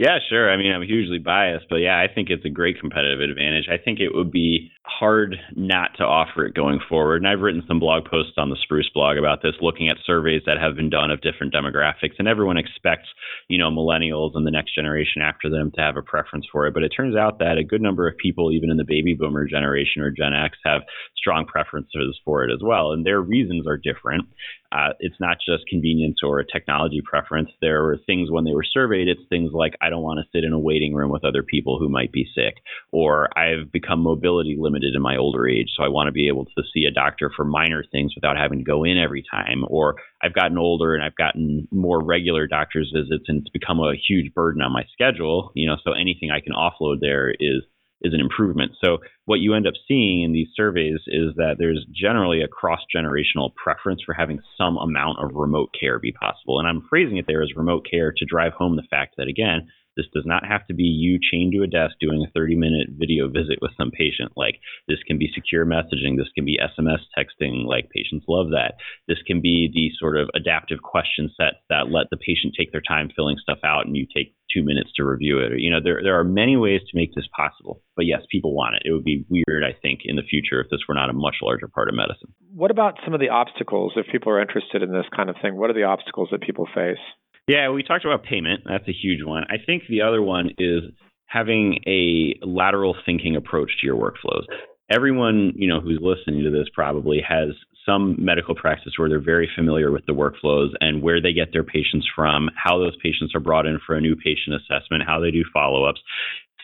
Yeah, 0.00 0.18
sure. 0.30 0.50
I 0.50 0.56
mean, 0.56 0.72
I'm 0.72 0.80
hugely 0.80 1.18
biased, 1.18 1.66
but 1.68 1.76
yeah, 1.76 2.00
I 2.00 2.06
think 2.12 2.30
it's 2.30 2.46
a 2.46 2.48
great 2.48 2.80
competitive 2.80 3.20
advantage. 3.20 3.68
I 3.70 3.76
think 3.76 4.00
it 4.00 4.14
would 4.14 4.30
be 4.30 4.72
hard 4.98 5.36
not 5.54 5.96
to 5.96 6.04
offer 6.04 6.44
it 6.44 6.54
going 6.54 6.80
forward. 6.88 7.22
And 7.22 7.28
I've 7.28 7.40
written 7.40 7.62
some 7.66 7.78
blog 7.78 8.04
posts 8.04 8.34
on 8.36 8.50
the 8.50 8.56
Spruce 8.62 8.90
blog 8.92 9.16
about 9.16 9.42
this, 9.42 9.54
looking 9.60 9.88
at 9.88 9.96
surveys 10.04 10.42
that 10.46 10.58
have 10.58 10.74
been 10.76 10.90
done 10.90 11.10
of 11.10 11.20
different 11.20 11.54
demographics, 11.54 12.18
and 12.18 12.26
everyone 12.26 12.58
expects, 12.58 13.08
you 13.48 13.58
know, 13.58 13.70
millennials 13.70 14.32
and 14.34 14.46
the 14.46 14.50
next 14.50 14.74
generation 14.74 15.22
after 15.22 15.48
them 15.48 15.70
to 15.76 15.80
have 15.80 15.96
a 15.96 16.02
preference 16.02 16.46
for 16.50 16.66
it. 16.66 16.74
But 16.74 16.82
it 16.82 16.90
turns 16.90 17.16
out 17.16 17.38
that 17.38 17.56
a 17.56 17.64
good 17.64 17.80
number 17.80 18.08
of 18.08 18.16
people, 18.18 18.52
even 18.52 18.70
in 18.70 18.76
the 18.76 18.84
baby 18.84 19.14
boomer 19.14 19.46
generation 19.46 20.02
or 20.02 20.10
Gen 20.10 20.34
X, 20.34 20.58
have 20.64 20.82
strong 21.16 21.46
preferences 21.46 22.18
for 22.24 22.44
it 22.44 22.52
as 22.52 22.60
well, 22.62 22.92
and 22.92 23.06
their 23.06 23.20
reasons 23.20 23.66
are 23.66 23.76
different. 23.76 24.26
Uh, 24.72 24.90
it's 25.00 25.18
not 25.18 25.36
just 25.44 25.66
convenience 25.68 26.18
or 26.22 26.38
a 26.38 26.46
technology 26.46 27.02
preference. 27.04 27.50
There 27.60 27.82
were 27.82 27.98
things 28.06 28.30
when 28.30 28.44
they 28.44 28.54
were 28.54 28.62
surveyed, 28.62 29.08
it's 29.08 29.20
things 29.28 29.50
like, 29.52 29.74
I 29.80 29.90
don't 29.90 30.02
want 30.02 30.20
to 30.20 30.30
sit 30.32 30.44
in 30.44 30.52
a 30.52 30.58
waiting 30.58 30.94
room 30.94 31.10
with 31.10 31.24
other 31.24 31.42
people 31.42 31.78
who 31.78 31.88
might 31.88 32.12
be 32.12 32.26
sick, 32.34 32.54
or 32.92 33.36
I've 33.36 33.72
become 33.72 34.00
mobility 34.00 34.56
limited 34.58 34.79
in 34.94 35.02
my 35.02 35.16
older 35.16 35.48
age, 35.48 35.68
so 35.76 35.84
I 35.84 35.88
want 35.88 36.08
to 36.08 36.12
be 36.12 36.28
able 36.28 36.44
to 36.44 36.62
see 36.72 36.84
a 36.84 36.90
doctor 36.90 37.30
for 37.34 37.44
minor 37.44 37.84
things 37.90 38.14
without 38.14 38.36
having 38.36 38.58
to 38.58 38.64
go 38.64 38.84
in 38.84 38.98
every 38.98 39.24
time, 39.30 39.64
or 39.68 39.96
I've 40.22 40.34
gotten 40.34 40.58
older 40.58 40.94
and 40.94 41.02
I've 41.02 41.16
gotten 41.16 41.68
more 41.70 42.02
regular 42.02 42.46
doctor's 42.46 42.92
visits 42.94 43.24
and 43.28 43.40
it's 43.40 43.50
become 43.50 43.78
a 43.80 43.94
huge 44.08 44.32
burden 44.34 44.62
on 44.62 44.72
my 44.72 44.84
schedule, 44.92 45.52
you 45.54 45.68
know, 45.68 45.76
so 45.84 45.92
anything 45.92 46.30
I 46.30 46.40
can 46.40 46.52
offload 46.52 47.00
there 47.00 47.30
is 47.30 47.62
is 48.02 48.14
an 48.14 48.20
improvement. 48.20 48.72
So 48.82 48.98
what 49.26 49.40
you 49.40 49.54
end 49.54 49.66
up 49.66 49.74
seeing 49.86 50.22
in 50.22 50.32
these 50.32 50.48
surveys 50.54 51.00
is 51.06 51.34
that 51.36 51.56
there's 51.58 51.84
generally 51.94 52.42
a 52.42 52.48
cross 52.48 52.80
generational 52.94 53.54
preference 53.54 54.00
for 54.04 54.14
having 54.14 54.40
some 54.56 54.76
amount 54.78 55.18
of 55.22 55.34
remote 55.34 55.74
care 55.78 55.98
be 55.98 56.12
possible. 56.12 56.58
And 56.58 56.68
I'm 56.68 56.86
phrasing 56.88 57.18
it 57.18 57.26
there 57.28 57.42
as 57.42 57.50
remote 57.54 57.86
care 57.90 58.12
to 58.16 58.24
drive 58.24 58.52
home 58.54 58.76
the 58.76 58.88
fact 58.90 59.16
that 59.18 59.28
again, 59.28 59.68
This 60.00 60.08
does 60.14 60.24
not 60.24 60.46
have 60.48 60.66
to 60.68 60.72
be 60.72 60.84
you 60.84 61.18
chained 61.20 61.52
to 61.52 61.62
a 61.62 61.66
desk 61.66 61.96
doing 62.00 62.24
a 62.24 62.30
30 62.32 62.56
minute 62.56 62.88
video 62.96 63.28
visit 63.28 63.58
with 63.60 63.76
some 63.76 63.90
patient. 63.90 64.32
Like 64.34 64.56
this 64.88 64.96
can 65.06 65.18
be 65.18 65.28
secure 65.34 65.66
messaging. 65.66 66.16
This 66.16 66.32
can 66.34 66.46
be 66.46 66.56
SMS 66.56 67.04
texting. 67.12 67.66
Like 67.66 67.90
patients 67.90 68.24
love 68.26 68.48
that. 68.56 68.80
This 69.08 69.20
can 69.26 69.42
be 69.42 69.68
the 69.68 69.92
sort 70.00 70.16
of 70.16 70.30
adaptive 70.34 70.80
question 70.80 71.28
sets 71.36 71.60
that 71.68 71.92
let 71.92 72.06
the 72.10 72.16
patient 72.16 72.54
take 72.56 72.72
their 72.72 72.80
time 72.80 73.10
filling 73.14 73.36
stuff 73.36 73.58
out 73.62 73.84
and 73.84 73.94
you 73.94 74.06
take 74.08 74.32
two 74.48 74.64
minutes 74.64 74.90
to 74.96 75.04
review 75.04 75.38
it. 75.38 75.52
You 75.60 75.70
know, 75.70 75.80
there, 75.84 76.00
there 76.02 76.18
are 76.18 76.24
many 76.24 76.56
ways 76.56 76.80
to 76.80 76.96
make 76.98 77.14
this 77.14 77.28
possible. 77.36 77.82
But 77.94 78.06
yes, 78.06 78.22
people 78.32 78.54
want 78.54 78.76
it. 78.76 78.82
It 78.88 78.92
would 78.92 79.04
be 79.04 79.26
weird, 79.28 79.64
I 79.64 79.76
think, 79.80 80.00
in 80.04 80.16
the 80.16 80.22
future 80.22 80.60
if 80.60 80.70
this 80.70 80.80
were 80.88 80.94
not 80.94 81.10
a 81.10 81.12
much 81.12 81.36
larger 81.42 81.68
part 81.68 81.88
of 81.88 81.94
medicine. 81.94 82.32
What 82.54 82.70
about 82.70 82.98
some 83.04 83.14
of 83.14 83.20
the 83.20 83.28
obstacles 83.28 83.92
if 83.96 84.06
people 84.10 84.32
are 84.32 84.40
interested 84.40 84.82
in 84.82 84.92
this 84.92 85.06
kind 85.14 85.28
of 85.28 85.36
thing? 85.42 85.56
What 85.56 85.70
are 85.70 85.74
the 85.74 85.84
obstacles 85.84 86.28
that 86.32 86.42
people 86.42 86.66
face? 86.74 86.98
Yeah, 87.48 87.70
we 87.70 87.82
talked 87.82 88.04
about 88.04 88.24
payment. 88.24 88.62
That's 88.64 88.88
a 88.88 88.92
huge 88.92 89.24
one. 89.24 89.44
I 89.44 89.56
think 89.64 89.84
the 89.88 90.02
other 90.02 90.22
one 90.22 90.50
is 90.58 90.82
having 91.26 91.78
a 91.86 92.34
lateral 92.42 92.96
thinking 93.06 93.36
approach 93.36 93.70
to 93.80 93.86
your 93.86 93.96
workflows. 93.96 94.44
Everyone, 94.90 95.52
you 95.54 95.68
know, 95.68 95.80
who's 95.80 96.00
listening 96.00 96.44
to 96.44 96.50
this 96.50 96.68
probably 96.74 97.20
has 97.26 97.50
some 97.86 98.16
medical 98.18 98.54
practice 98.54 98.92
where 98.96 99.08
they're 99.08 99.20
very 99.20 99.48
familiar 99.56 99.90
with 99.90 100.04
the 100.06 100.12
workflows 100.12 100.70
and 100.80 101.02
where 101.02 101.20
they 101.20 101.32
get 101.32 101.52
their 101.52 101.64
patients 101.64 102.06
from, 102.14 102.50
how 102.56 102.78
those 102.78 102.96
patients 103.02 103.34
are 103.34 103.40
brought 103.40 103.66
in 103.66 103.78
for 103.86 103.94
a 103.94 104.00
new 104.00 104.16
patient 104.16 104.56
assessment, 104.56 105.04
how 105.06 105.20
they 105.20 105.30
do 105.30 105.44
follow-ups. 105.52 106.00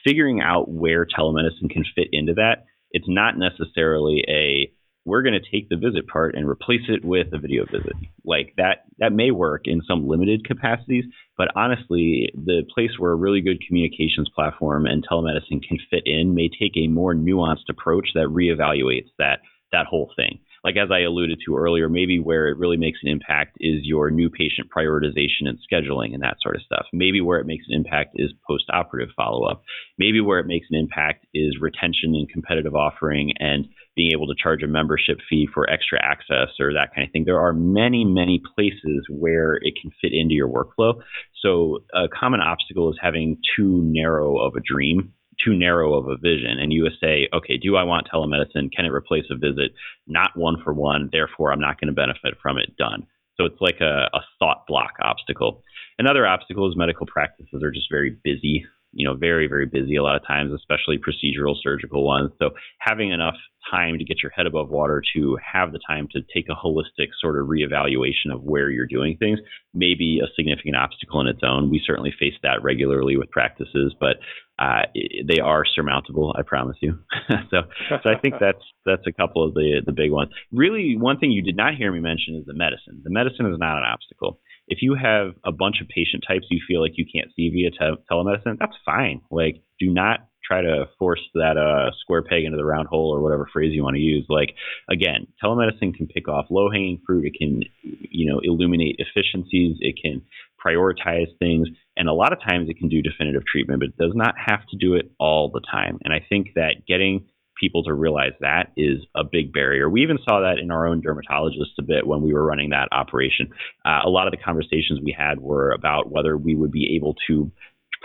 Figuring 0.05 0.41
out 0.41 0.69
where 0.69 1.07
telemedicine 1.07 1.71
can 1.71 1.85
fit 1.95 2.09
into 2.13 2.35
that. 2.35 2.67
It's 2.91 3.09
not 3.09 3.39
necessarily 3.39 4.23
a 4.29 4.71
we're 5.07 5.23
going 5.23 5.41
to 5.41 5.51
take 5.51 5.69
the 5.69 5.77
visit 5.77 6.07
part 6.09 6.35
and 6.35 6.49
replace 6.49 6.83
it 6.89 7.05
with 7.05 7.29
a 7.33 7.39
video 7.39 7.65
visit. 7.65 7.95
Like 8.25 8.53
that, 8.57 8.85
that 8.99 9.13
may 9.13 9.31
work 9.31 9.63
in 9.65 9.81
some 9.89 10.07
limited 10.07 10.45
capacities, 10.45 11.05
but 11.39 11.49
honestly, 11.57 12.31
the 12.35 12.65
place 12.75 12.91
where 12.99 13.13
a 13.13 13.17
really 13.17 13.41
good 13.41 13.63
communications 13.67 14.29
platform 14.35 14.85
and 14.85 15.07
telemedicine 15.07 15.63
can 15.67 15.79
fit 15.89 16.03
in 16.05 16.35
may 16.35 16.49
take 16.49 16.77
a 16.77 16.89
more 16.89 17.15
nuanced 17.15 17.71
approach 17.71 18.09
that 18.15 18.27
reevaluates 18.27 19.11
that 19.19 19.39
that 19.73 19.87
whole 19.87 20.13
thing 20.17 20.39
like 20.67 20.77
as 20.77 20.91
I 20.91 21.03
alluded 21.03 21.39
to 21.47 21.57
earlier, 21.57 21.89
maybe 21.89 22.19
where 22.19 22.49
it 22.49 22.59
really 22.59 22.77
makes 22.77 22.99
an 23.05 23.09
impact 23.09 23.57
is 23.61 23.83
your 23.85 24.11
new 24.11 24.29
patient 24.29 24.69
prioritization 24.77 25.47
and 25.47 25.59
scheduling 25.63 26.13
and 26.13 26.25
that 26.25 26.39
sort 26.43 26.57
of 26.57 26.63
stuff. 26.63 26.87
Maybe 26.93 27.21
where 27.21 27.39
it 27.39 27.47
makes 27.47 27.67
an 27.69 27.77
impact 27.77 28.17
is 28.17 28.33
post 28.45 28.65
operative 28.73 29.15
follow 29.15 29.47
up. 29.47 29.63
Maybe 29.97 30.21
where 30.21 30.41
it 30.41 30.49
makes 30.49 30.67
an 30.69 30.77
impact 30.77 31.25
is 31.33 31.55
retention 31.61 32.17
and 32.17 32.29
competitive 32.29 32.75
offering 32.75 33.33
and 33.39 33.69
being 33.97 34.13
able 34.13 34.27
to 34.27 34.35
charge 34.41 34.63
a 34.63 34.69
membership 34.69 35.19
fee 35.29 35.49
for 35.53 35.69
extra 35.69 35.99
access 36.05 36.49
or 36.61 36.73
that 36.73 36.95
kind 36.95 37.07
of 37.07 37.13
thing. 37.13 37.25
There 37.25 37.41
are 37.41 37.53
many, 37.53 38.05
many 38.05 38.41
places 38.55 39.07
where 39.09 39.55
it 39.63 39.75
can 39.81 39.91
fit 40.01 40.13
into 40.13 40.35
your 40.35 40.49
workflow. 40.49 41.01
So 41.43 41.79
a 41.95 42.07
common 42.09 42.41
obstacle 42.41 42.91
is 42.91 42.99
having 43.01 43.39
too 43.57 43.81
narrow 43.83 44.39
of 44.39 44.55
a 44.55 44.61
dream 44.61 45.13
too 45.45 45.55
narrow 45.55 45.95
of 45.95 46.09
a 46.09 46.17
vision 46.17 46.59
and 46.59 46.73
you 46.73 46.89
say, 47.01 47.29
okay, 47.35 47.57
do 47.57 47.77
I 47.77 47.83
want 47.83 48.09
telemedicine? 48.13 48.73
Can 48.75 48.87
it 48.87 48.93
replace 48.93 49.25
a 49.31 49.37
visit? 49.37 49.73
Not 50.07 50.31
one 50.35 50.57
for 50.65 50.73
one, 50.73 51.11
therefore 51.13 51.53
I'm 51.53 51.61
not 51.61 51.81
going 51.81 51.89
to 51.89 51.95
benefit 51.95 52.35
from 52.41 52.59
it. 52.59 52.77
Done. 52.77 53.07
So 53.37 53.45
it's 53.45 53.61
like 53.61 53.81
a, 53.81 54.09
a 54.15 54.21
thought 54.39 54.65
block 54.67 54.93
obstacle. 55.03 55.63
Another 55.99 56.27
obstacle 56.27 56.71
is 56.71 56.77
medical 56.77 57.07
practices 57.07 57.63
are 57.63 57.71
just 57.71 57.91
very 57.91 58.17
busy, 58.25 58.65
you 58.97 59.07
know, 59.07 59.15
very, 59.15 59.47
very 59.47 59.67
busy 59.67 59.97
a 59.97 60.03
lot 60.03 60.17
of 60.17 60.27
times, 60.27 60.53
especially 60.53 60.99
procedural 60.99 61.55
surgical 61.63 62.03
ones. 62.03 62.33
So 62.39 62.51
having 62.79 63.11
enough 63.11 63.35
time 63.71 63.99
to 63.99 64.05
get 64.05 64.23
your 64.23 64.33
head 64.33 64.47
above 64.47 64.71
water 64.71 65.03
to 65.15 65.37
have 65.53 65.73
the 65.73 65.81
time 65.87 66.09
to 66.13 66.21
take 66.33 66.47
a 66.49 66.55
holistic 66.55 67.09
sort 67.21 67.39
of 67.39 67.47
reevaluation 67.47 68.33
of 68.33 68.43
where 68.43 68.71
you're 68.71 68.87
doing 68.87 69.19
things 69.19 69.39
may 69.75 69.95
be 69.95 70.21
a 70.25 70.33
significant 70.35 70.77
obstacle 70.77 71.21
in 71.21 71.27
its 71.27 71.41
own. 71.43 71.71
We 71.71 71.83
certainly 71.85 72.15
face 72.19 72.35
that 72.43 72.63
regularly 72.63 73.19
with 73.19 73.31
practices, 73.31 73.95
but 74.01 74.17
uh, 74.59 74.83
they 75.29 75.41
are 75.41 75.65
surmountable. 75.67 76.35
I 76.39 76.43
promise 76.43 76.77
you. 76.81 76.99
so, 77.51 77.63
so 78.03 78.09
I 78.09 78.19
think 78.19 78.37
that's 78.41 78.65
that's 78.87 79.07
a 79.07 79.13
couple 79.13 79.47
of 79.47 79.53
the 79.53 79.83
the 79.85 79.93
big 79.93 80.11
ones. 80.11 80.31
Really, 80.53 80.97
one 80.97 81.19
thing 81.19 81.33
you 81.33 81.43
did 81.43 81.57
not 81.57 81.75
hear 81.75 81.93
me 81.93 82.01
mention 82.01 82.37
is 82.37 82.47
the 82.47 82.55
medicine. 82.55 83.03
The 83.05 83.11
medicine 83.11 83.45
is 83.47 83.59
not 83.59 83.77
an 83.77 83.85
obstacle. 83.85 84.41
If 84.69 84.79
you 84.83 84.95
have 84.95 85.35
a 85.45 85.53
bunch 85.53 85.81
of 85.81 85.89
patient 85.89 86.25
types 86.27 86.47
you 86.51 86.61
feel 86.67 86.81
like 86.81 86.93
you 86.97 87.07
can't 87.07 87.31
see 87.37 87.49
via 87.51 87.71
te- 87.71 88.03
telemedicine, 88.11 88.59
that's 88.59 88.77
fine. 88.85 89.21
Like, 89.31 89.63
do 89.79 89.91
not 89.93 90.29
try 90.47 90.63
to 90.63 90.85
force 90.99 91.21
that 91.35 91.57
uh, 91.57 91.91
square 92.01 92.23
peg 92.23 92.45
into 92.45 92.57
the 92.57 92.65
round 92.65 92.89
hole 92.89 93.15
or 93.15 93.21
whatever 93.21 93.49
phrase 93.53 93.73
you 93.75 93.83
want 93.83 93.97
to 93.97 94.01
use. 94.01 94.25
Like 94.29 94.55
again, 94.89 95.27
telemedicine 95.43 95.95
can 95.95 96.07
pick 96.07 96.29
off 96.29 96.47
low 96.51 96.71
hanging 96.71 97.01
fruit. 97.07 97.27
It 97.27 97.35
can, 97.39 97.63
you 97.83 98.31
know, 98.31 98.41
illuminate 98.43 98.97
efficiencies. 98.99 99.77
It 99.81 99.97
can 100.01 100.23
prioritize 100.65 101.37
things, 101.39 101.69
and 101.97 102.09
a 102.09 102.13
lot 102.13 102.33
of 102.33 102.41
times 102.41 102.69
it 102.69 102.79
can 102.79 102.89
do 102.89 103.03
definitive 103.03 103.43
treatment, 103.51 103.81
but 103.81 103.89
it 103.89 103.97
does 103.99 104.15
not 104.15 104.35
have 104.37 104.67
to 104.71 104.77
do 104.77 104.95
it 104.95 105.11
all 105.19 105.51
the 105.51 105.63
time. 105.71 105.99
And 106.05 106.13
I 106.13 106.25
think 106.29 106.49
that 106.55 106.87
getting 106.87 107.27
people 107.61 107.83
to 107.85 107.95
realize 107.95 108.33
that 108.41 108.73
is 108.77 109.01
a 109.15 109.25
big 109.25 109.53
barrier. 109.53 109.89
We 109.89 110.03
even 110.03 110.19
saw 110.29 110.41
that 110.41 110.59
in 110.59 110.71
our 110.71 110.87
own 110.87 111.03
dermatologists 111.03 111.79
a 111.79 111.83
bit 111.83 112.07
when 112.07 112.23
we 112.23 112.33
were 112.33 112.45
running 112.45 112.71
that 112.71 112.89
operation. 112.93 113.51
Uh, 113.85 114.01
a 114.05 114.11
lot 114.11 114.27
of 114.27 114.31
the 114.31 114.43
conversations 114.45 115.01
we 115.03 115.15
had 115.17 115.41
were 115.41 115.73
about 115.73 116.11
whether 116.11 116.37
we 116.37 116.55
would 116.55 116.73
be 116.73 116.97
able 116.97 117.15
to 117.29 117.51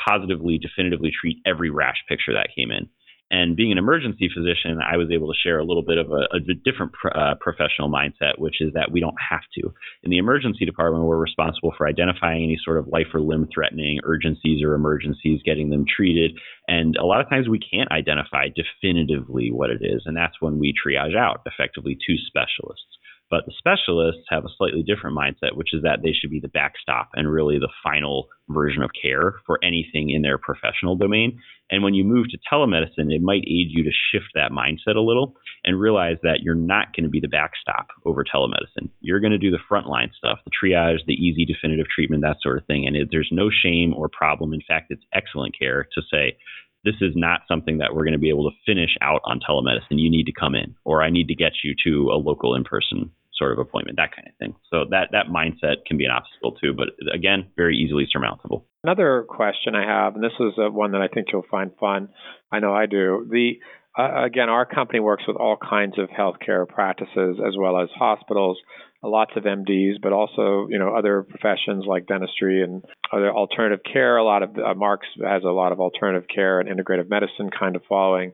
positively, 0.07 0.57
definitively 0.57 1.11
treat 1.11 1.37
every 1.45 1.69
rash 1.69 1.97
picture 2.07 2.33
that 2.33 2.49
came 2.55 2.71
in. 2.71 2.89
And 3.31 3.55
being 3.55 3.71
an 3.71 3.77
emergency 3.77 4.27
physician, 4.27 4.79
I 4.83 4.97
was 4.97 5.09
able 5.09 5.31
to 5.31 5.39
share 5.41 5.57
a 5.57 5.63
little 5.63 5.83
bit 5.83 5.97
of 5.97 6.11
a, 6.11 6.27
a 6.35 6.39
different 6.65 6.91
uh, 7.15 7.35
professional 7.39 7.89
mindset, 7.89 8.37
which 8.37 8.59
is 8.59 8.73
that 8.73 8.91
we 8.91 8.99
don't 8.99 9.15
have 9.29 9.47
to. 9.57 9.73
In 10.03 10.11
the 10.11 10.17
emergency 10.17 10.65
department, 10.65 11.05
we're 11.05 11.15
responsible 11.15 11.73
for 11.77 11.87
identifying 11.87 12.43
any 12.43 12.59
sort 12.63 12.77
of 12.77 12.89
life 12.89 13.07
or 13.13 13.21
limb 13.21 13.47
threatening 13.53 13.99
urgencies 14.03 14.61
or 14.61 14.73
emergencies, 14.73 15.39
getting 15.45 15.69
them 15.69 15.85
treated. 15.87 16.37
And 16.67 16.97
a 16.97 17.05
lot 17.05 17.21
of 17.21 17.29
times 17.29 17.47
we 17.47 17.59
can't 17.59 17.89
identify 17.89 18.49
definitively 18.49 19.49
what 19.49 19.69
it 19.69 19.79
is. 19.81 20.03
And 20.05 20.17
that's 20.17 20.35
when 20.41 20.59
we 20.59 20.73
triage 20.75 21.15
out 21.15 21.41
effectively 21.45 21.95
to 21.95 22.15
specialists. 22.27 22.85
But 23.31 23.45
the 23.45 23.53
specialists 23.57 24.27
have 24.29 24.43
a 24.43 24.53
slightly 24.57 24.83
different 24.83 25.17
mindset, 25.17 25.55
which 25.55 25.73
is 25.73 25.83
that 25.83 25.99
they 26.03 26.11
should 26.11 26.29
be 26.29 26.41
the 26.41 26.49
backstop 26.49 27.11
and 27.13 27.31
really 27.31 27.57
the 27.59 27.71
final 27.81 28.27
version 28.49 28.83
of 28.83 28.91
care 29.01 29.35
for 29.47 29.57
anything 29.63 30.09
in 30.09 30.21
their 30.21 30.37
professional 30.37 30.97
domain. 30.97 31.39
And 31.71 31.81
when 31.81 31.93
you 31.93 32.03
move 32.03 32.25
to 32.31 32.37
telemedicine, 32.51 33.15
it 33.15 33.21
might 33.21 33.43
aid 33.47 33.71
you 33.71 33.85
to 33.85 33.89
shift 34.11 34.31
that 34.35 34.51
mindset 34.51 34.97
a 34.97 34.99
little 34.99 35.37
and 35.63 35.79
realize 35.79 36.17
that 36.23 36.41
you're 36.43 36.55
not 36.55 36.93
going 36.93 37.05
to 37.05 37.09
be 37.09 37.21
the 37.21 37.29
backstop 37.29 37.87
over 38.03 38.25
telemedicine. 38.25 38.89
You're 38.99 39.21
going 39.21 39.31
to 39.31 39.37
do 39.37 39.49
the 39.49 39.59
frontline 39.71 40.13
stuff, 40.17 40.39
the 40.43 40.51
triage, 40.51 41.05
the 41.07 41.13
easy 41.13 41.45
definitive 41.45 41.87
treatment, 41.87 42.23
that 42.23 42.41
sort 42.41 42.57
of 42.57 42.65
thing. 42.65 42.85
And 42.85 42.97
it, 42.97 43.07
there's 43.11 43.29
no 43.31 43.49
shame 43.49 43.93
or 43.93 44.09
problem. 44.09 44.53
In 44.53 44.61
fact, 44.67 44.87
it's 44.91 45.05
excellent 45.13 45.57
care 45.57 45.87
to 45.95 46.01
say, 46.11 46.37
this 46.83 46.95
is 46.99 47.13
not 47.15 47.41
something 47.47 47.77
that 47.77 47.93
we're 47.93 48.03
going 48.03 48.13
to 48.13 48.19
be 48.19 48.29
able 48.29 48.49
to 48.49 48.57
finish 48.65 48.97
out 49.01 49.21
on 49.23 49.39
telemedicine. 49.39 50.01
You 50.01 50.09
need 50.09 50.25
to 50.25 50.33
come 50.37 50.55
in, 50.55 50.75
or 50.83 51.01
I 51.01 51.11
need 51.11 51.27
to 51.29 51.35
get 51.35 51.53
you 51.63 51.75
to 51.85 52.11
a 52.11 52.17
local 52.17 52.55
in 52.55 52.65
person 52.65 53.11
sort 53.41 53.53
of 53.53 53.59
appointment, 53.59 53.97
that 53.97 54.15
kind 54.15 54.27
of 54.27 54.35
thing. 54.37 54.53
So 54.69 54.85
that 54.91 55.09
that 55.11 55.25
mindset 55.27 55.85
can 55.87 55.97
be 55.97 56.05
an 56.05 56.11
obstacle 56.11 56.51
too, 56.51 56.73
but 56.77 56.89
again, 57.11 57.47
very 57.57 57.75
easily 57.75 58.07
surmountable. 58.11 58.67
Another 58.83 59.25
question 59.27 59.73
I 59.73 59.85
have, 59.85 60.13
and 60.15 60.23
this 60.23 60.37
is 60.39 60.53
one 60.57 60.91
that 60.91 61.01
I 61.01 61.07
think 61.07 61.27
you'll 61.33 61.45
find 61.49 61.71
fun. 61.79 62.09
I 62.51 62.59
know 62.59 62.73
I 62.73 62.85
do. 62.85 63.27
The 63.29 63.53
uh, 63.97 64.23
again, 64.23 64.47
our 64.49 64.65
company 64.65 64.99
works 64.99 65.23
with 65.27 65.37
all 65.37 65.57
kinds 65.57 65.97
of 65.97 66.09
healthcare 66.09 66.67
practices 66.67 67.37
as 67.45 67.55
well 67.57 67.81
as 67.81 67.89
hospitals, 67.93 68.57
lots 69.03 69.31
of 69.35 69.43
MDs, 69.43 69.95
but 70.01 70.13
also 70.13 70.67
you 70.69 70.77
know 70.77 70.95
other 70.95 71.23
professions 71.23 71.85
like 71.87 72.05
dentistry 72.05 72.63
and 72.63 72.83
other 73.11 73.31
alternative 73.31 73.83
care. 73.91 74.17
A 74.17 74.23
lot 74.23 74.43
of 74.43 74.55
uh, 74.55 74.75
Marks 74.75 75.07
has 75.23 75.43
a 75.43 75.49
lot 75.49 75.71
of 75.71 75.79
alternative 75.79 76.27
care 76.33 76.59
and 76.59 76.69
integrative 76.69 77.09
medicine 77.09 77.49
kind 77.49 77.75
of 77.75 77.81
following. 77.89 78.33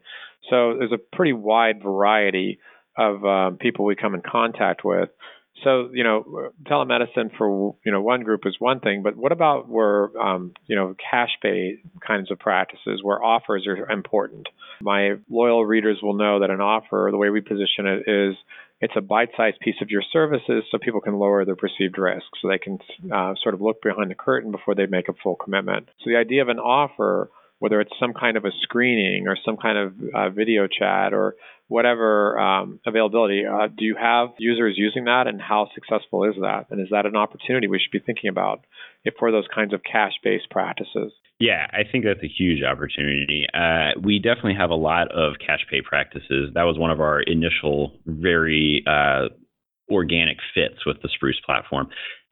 So 0.49 0.75
there's 0.77 0.91
a 0.91 1.15
pretty 1.15 1.33
wide 1.33 1.81
variety 1.81 2.59
of 2.97 3.23
um, 3.25 3.57
people 3.57 3.85
we 3.85 3.95
come 3.95 4.15
in 4.15 4.21
contact 4.21 4.83
with. 4.83 5.09
So, 5.63 5.89
you 5.91 6.03
know, 6.03 6.51
telemedicine 6.65 7.35
for, 7.35 7.75
you 7.83 7.91
know, 7.91 8.01
one 8.01 8.21
group 8.21 8.41
is 8.45 8.55
one 8.59 8.79
thing, 8.79 9.01
but 9.01 9.15
what 9.15 9.31
about 9.31 9.67
where, 9.67 10.15
um, 10.19 10.53
you 10.67 10.75
know, 10.75 10.95
cash 11.09 11.31
pay 11.41 11.77
kinds 12.05 12.29
of 12.31 12.37
practices 12.37 12.99
where 13.01 13.23
offers 13.23 13.65
are 13.65 13.89
important? 13.89 14.47
My 14.81 15.15
loyal 15.29 15.65
readers 15.65 15.97
will 16.01 16.13
know 16.13 16.41
that 16.41 16.51
an 16.51 16.61
offer, 16.61 17.09
the 17.11 17.17
way 17.17 17.31
we 17.31 17.41
position 17.41 17.87
it 17.87 18.03
is 18.07 18.35
it's 18.79 18.93
a 18.95 19.01
bite-sized 19.01 19.59
piece 19.59 19.81
of 19.81 19.89
your 19.89 20.03
services 20.13 20.63
so 20.69 20.77
people 20.77 21.01
can 21.01 21.17
lower 21.17 21.43
their 21.43 21.55
perceived 21.55 21.97
risk 21.97 22.25
so 22.39 22.47
they 22.47 22.59
can 22.59 22.77
uh, 23.11 23.33
sort 23.41 23.55
of 23.55 23.61
look 23.61 23.81
behind 23.81 24.11
the 24.11 24.15
curtain 24.15 24.51
before 24.51 24.75
they 24.75 24.85
make 24.85 25.09
a 25.09 25.13
full 25.23 25.35
commitment. 25.35 25.89
So 26.03 26.11
the 26.11 26.17
idea 26.17 26.43
of 26.43 26.49
an 26.49 26.59
offer 26.59 27.31
whether 27.59 27.81
it's 27.81 27.91
some 27.99 28.13
kind 28.13 28.37
of 28.37 28.45
a 28.45 28.51
screening 28.61 29.27
or 29.27 29.35
some 29.43 29.57
kind 29.57 29.77
of 29.77 29.93
uh, 30.13 30.29
video 30.29 30.67
chat 30.67 31.13
or 31.13 31.35
whatever 31.67 32.39
um, 32.39 32.79
availability. 32.85 33.43
Uh, 33.45 33.67
do 33.67 33.83
you 33.83 33.95
have 33.99 34.29
users 34.39 34.75
using 34.77 35.05
that, 35.05 35.27
and 35.27 35.41
how 35.41 35.69
successful 35.75 36.23
is 36.23 36.35
that? 36.41 36.67
And 36.69 36.81
is 36.81 36.87
that 36.91 37.05
an 37.05 37.15
opportunity 37.15 37.67
we 37.67 37.79
should 37.79 37.91
be 37.91 38.05
thinking 38.05 38.29
about 38.29 38.65
for 39.19 39.31
those 39.31 39.45
kinds 39.53 39.73
of 39.73 39.81
cash-based 39.83 40.49
practices? 40.49 41.11
Yeah, 41.39 41.67
I 41.71 41.83
think 41.89 42.03
that's 42.03 42.23
a 42.23 42.27
huge 42.27 42.63
opportunity. 42.63 43.45
Uh, 43.53 43.99
we 44.01 44.17
definitely 44.19 44.55
have 44.55 44.71
a 44.71 44.75
lot 44.75 45.11
of 45.11 45.33
cash 45.45 45.65
pay 45.69 45.81
practices. 45.81 46.51
That 46.55 46.63
was 46.63 46.77
one 46.79 46.89
of 46.89 46.99
our 46.99 47.21
initial 47.21 47.99
very 48.05 48.83
uh, 48.87 49.27
organic 49.91 50.37
fits 50.55 50.85
with 50.85 51.01
the 51.01 51.09
Spruce 51.13 51.39
platform. 51.45 51.89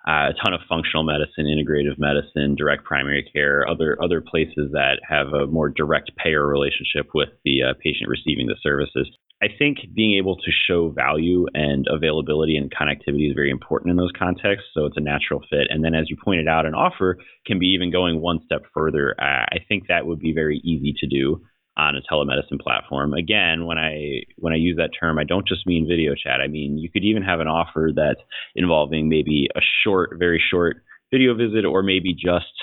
uh, 0.08 0.30
a 0.30 0.34
ton 0.44 0.54
of 0.54 0.62
functional 0.70 1.04
medicine, 1.04 1.46
integrative 1.46 1.98
medicine, 1.98 2.56
direct 2.56 2.84
primary 2.84 3.28
care, 3.34 3.68
other 3.68 3.98
other 4.02 4.22
places 4.22 4.72
that 4.72 5.00
have 5.08 5.28
a 5.34 5.48
more 5.48 5.70
direct 5.70 6.12
payer 6.16 6.46
relationship 6.46 7.10
with 7.16 7.30
the 7.44 7.64
uh, 7.64 7.74
patient 7.84 8.08
receiving 8.08 8.46
the 8.46 8.56
services. 8.62 9.10
I 9.46 9.50
think 9.60 9.78
being 9.94 10.18
able 10.18 10.38
to 10.38 10.52
show 10.68 10.90
value 10.90 11.46
and 11.54 11.86
availability 11.88 12.58
and 12.58 12.74
connectivity 12.74 13.30
is 13.30 13.36
very 13.36 13.52
important 13.52 13.92
in 13.92 13.98
those 13.98 14.12
contexts. 14.18 14.70
So 14.74 14.86
it's 14.86 14.98
a 14.98 15.02
natural 15.02 15.42
fit. 15.52 15.68
And 15.70 15.84
then, 15.84 15.94
as 15.94 16.10
you 16.10 16.18
pointed 16.24 16.48
out, 16.48 16.66
an 16.66 16.74
offer 16.74 17.20
can 17.46 17.60
be 17.60 17.68
even 17.68 17.92
going 17.92 18.22
one 18.22 18.40
step 18.46 18.64
further. 18.74 19.16
I 19.20 19.58
think 19.68 19.84
that 19.88 20.08
would 20.08 20.20
be 20.20 20.34
very 20.34 20.58
easy 20.64 20.96
to 21.00 21.08
do 21.08 21.44
on 21.78 21.96
a 21.96 22.02
telemedicine 22.12 22.60
platform. 22.60 23.14
Again, 23.14 23.66
when 23.68 23.78
I 23.78 24.24
when 24.38 24.54
I 24.54 24.56
use 24.56 24.78
that 24.78 24.92
term, 25.00 25.20
I 25.20 25.26
don't 25.26 25.48
just 25.48 25.68
mean 25.68 25.88
video 25.88 26.16
chat. 26.16 26.42
I 26.42 26.48
mean 26.48 26.80
you 26.80 26.90
could 26.90 27.04
even 27.04 27.22
have 27.22 27.40
an 27.40 27.48
offer 27.48 27.92
that's 27.96 28.22
involving 28.56 29.10
maybe 29.10 29.48
a 29.56 29.62
short, 29.84 30.16
very 30.18 30.42
short 30.52 30.78
video 31.12 31.36
visit, 31.36 31.66
or 31.66 31.84
maybe 31.84 32.14
just 32.14 32.54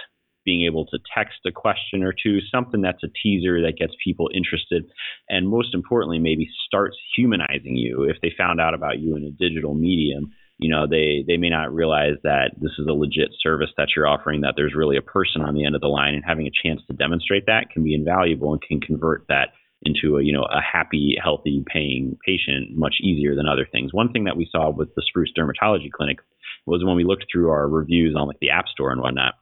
being 0.45 0.67
able 0.67 0.87
to 0.87 0.99
text 1.15 1.39
a 1.47 1.53
question 1.53 2.03
or 2.03 2.13
two, 2.13 2.39
something 2.51 2.81
that's 2.81 3.03
a 3.05 3.13
teaser 3.23 3.63
that 3.63 3.79
gets 3.79 3.93
people 4.03 4.29
interested, 4.35 4.85
and 5.29 5.49
most 5.49 5.75
importantly, 5.75 6.19
maybe 6.19 6.49
starts 6.67 6.97
humanizing 7.17 7.77
you. 7.77 8.05
If 8.05 8.17
they 8.23 8.33
found 8.37 8.61
out 8.61 8.75
about 8.75 8.99
you 8.99 9.17
in 9.17 9.25
a 9.25 9.31
digital 9.31 9.75
medium, 9.75 10.33
you 10.59 10.71
know, 10.71 10.87
they 10.87 11.25
they 11.27 11.37
may 11.37 11.51
not 11.51 11.75
realize 11.75 12.17
that 12.23 12.53
this 12.61 12.73
is 12.79 12.87
a 12.89 12.93
legit 12.93 13.31
service 13.43 13.71
that 13.77 13.89
you're 13.97 14.07
offering, 14.07 14.43
that 14.43 14.55
there's 14.57 14.75
really 14.77 14.97
a 14.97 15.03
person 15.03 15.43
on 15.43 15.55
the 15.55 15.65
end 15.65 15.75
of 15.75 15.81
the 15.81 15.89
line, 15.89 16.15
and 16.15 16.25
having 16.25 16.47
a 16.47 16.69
chance 16.69 16.81
to 16.87 16.97
demonstrate 16.97 17.47
that 17.47 17.71
can 17.71 17.83
be 17.83 17.95
invaluable 17.95 18.53
and 18.53 18.63
can 18.63 18.81
convert 18.81 19.27
that 19.29 19.49
into 19.83 20.17
a 20.17 20.23
you 20.23 20.33
know 20.33 20.45
a 20.45 20.61
happy, 20.61 21.17
healthy, 21.23 21.65
paying 21.67 22.17
patient 22.25 22.77
much 22.77 22.97
easier 23.03 23.35
than 23.35 23.49
other 23.49 23.67
things. 23.71 23.93
One 23.93 24.13
thing 24.13 24.25
that 24.25 24.37
we 24.37 24.49
saw 24.51 24.71
with 24.71 24.95
the 24.95 25.03
Spruce 25.07 25.33
Dermatology 25.37 25.91
Clinic 25.91 26.19
was 26.67 26.85
when 26.85 26.97
we 26.97 27.05
looked 27.05 27.27
through 27.31 27.51
our 27.51 27.69
reviews 27.69 28.15
on 28.17 28.29
like 28.29 28.39
the 28.41 28.51
App 28.51 28.69
Store 28.69 28.93
and 28.93 29.01
whatnot 29.01 29.35